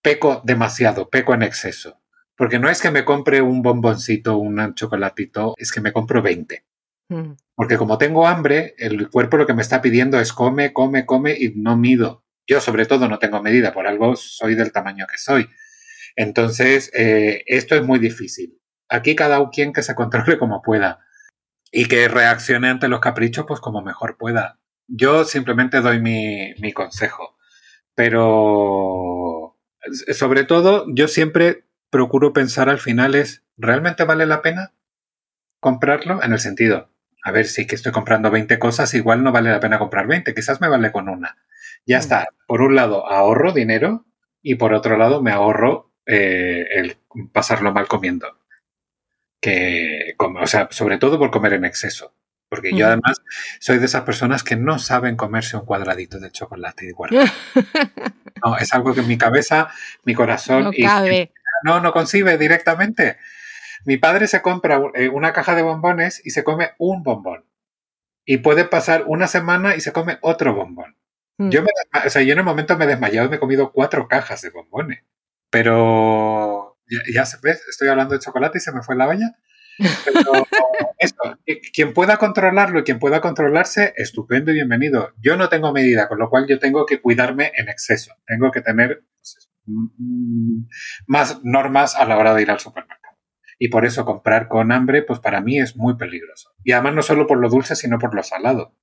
[0.04, 1.98] peco demasiado, peco en exceso.
[2.36, 6.64] Porque no es que me compre un bomboncito, un chocolatito, es que me compro 20.
[7.08, 7.32] Mm.
[7.54, 11.34] Porque como tengo hambre, el cuerpo lo que me está pidiendo es come, come, come
[11.38, 15.16] y no mido Yo sobre todo no tengo medida, por algo soy del tamaño que
[15.16, 15.48] soy.
[16.16, 18.60] Entonces, eh, esto es muy difícil.
[18.90, 21.00] Aquí cada quien que se controle como pueda
[21.72, 24.60] y que reaccione ante los caprichos pues como mejor pueda.
[24.86, 27.38] Yo simplemente doy mi, mi consejo,
[27.94, 29.53] pero
[30.12, 34.72] sobre todo yo siempre procuro pensar al final es, ¿realmente vale la pena
[35.60, 36.22] comprarlo?
[36.22, 36.90] En el sentido,
[37.22, 40.34] a ver, si que estoy comprando 20 cosas, igual no vale la pena comprar 20,
[40.34, 41.36] quizás me vale con una.
[41.86, 42.00] Ya mm.
[42.00, 44.06] está, por un lado ahorro dinero
[44.42, 46.96] y por otro lado me ahorro eh, el
[47.32, 48.44] pasarlo mal comiendo
[49.44, 52.14] que, o sea, sobre todo por comer en exceso.
[52.54, 53.22] Porque yo además
[53.58, 57.10] soy de esas personas que no saben comerse un cuadradito de chocolate igual.
[58.44, 59.68] No, es algo que en mi cabeza,
[60.02, 60.64] mi corazón...
[60.64, 61.32] No cabe.
[61.62, 63.16] no, no concibe directamente.
[63.86, 67.46] Mi padre se compra eh, una caja de bombones y se come un bombón.
[68.26, 70.96] Y puede pasar una semana y se come otro bombón.
[71.38, 71.50] Mm.
[71.50, 71.70] Yo, me,
[72.04, 74.42] o sea, yo en el momento me he desmayado y me he comido cuatro cajas
[74.42, 75.04] de bombones.
[75.50, 76.76] Pero
[77.12, 79.36] ya, se ve, estoy hablando de chocolate y se me fue la olla.
[79.78, 80.46] Pero
[80.98, 81.38] eso,
[81.72, 85.12] quien pueda controlarlo y quien pueda controlarse, estupendo y bienvenido.
[85.20, 88.14] Yo no tengo medida, con lo cual yo tengo que cuidarme en exceso.
[88.26, 90.62] Tengo que tener pues, mm,
[91.06, 93.16] más normas a la hora de ir al supermercado.
[93.58, 96.50] Y por eso comprar con hambre, pues para mí es muy peligroso.
[96.64, 98.74] Y además no solo por lo dulce, sino por lo salado.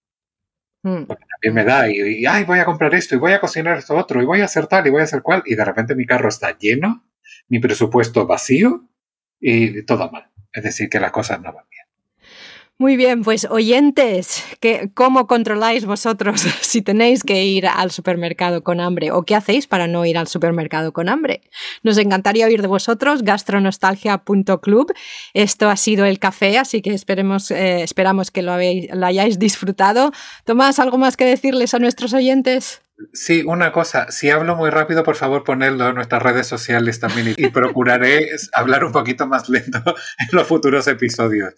[0.84, 1.04] Mm.
[1.06, 3.78] Porque también me da y, y, ay, voy a comprar esto y voy a cocinar
[3.78, 5.44] esto otro y voy a hacer tal y voy a hacer cual.
[5.46, 7.06] Y de repente mi carro está lleno
[7.48, 8.88] mi presupuesto vacío
[9.40, 10.31] y todo mal.
[10.54, 11.82] Es decir, que las cosas no van bien.
[12.82, 14.44] Muy bien, pues oyentes,
[14.96, 19.86] ¿cómo controláis vosotros si tenéis que ir al supermercado con hambre o qué hacéis para
[19.86, 21.42] no ir al supermercado con hambre?
[21.84, 24.94] Nos encantaría oír de vosotros, gastronostalgia.club.
[25.36, 30.12] Esto ha sido el café, así que esperemos, eh, esperamos que lo, lo hayáis disfrutado.
[30.44, 32.82] Tomás, ¿algo más que decirles a nuestros oyentes?
[33.14, 37.34] Sí, una cosa, si hablo muy rápido, por favor ponedlo en nuestras redes sociales también
[37.36, 39.80] y, procuraré hablar un poquito más lento
[40.20, 41.54] en los futuros episodios.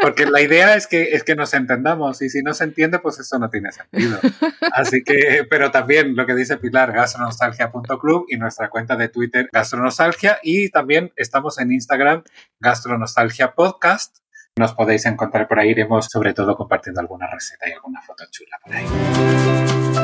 [0.00, 3.18] Porque la idea es que, es que nos entendamos y si no se entiende, pues
[3.18, 4.18] eso no tiene sentido.
[4.72, 10.38] Así que, pero también lo que dice Pilar, gastronostalgia.club y nuestra cuenta de Twitter, gastronostalgia,
[10.42, 12.22] y también estamos en Instagram,
[12.60, 14.18] gastronostalgia podcast.
[14.56, 18.58] Nos podéis encontrar por ahí, iremos sobre todo compartiendo alguna receta y alguna foto chula
[18.62, 20.03] por ahí.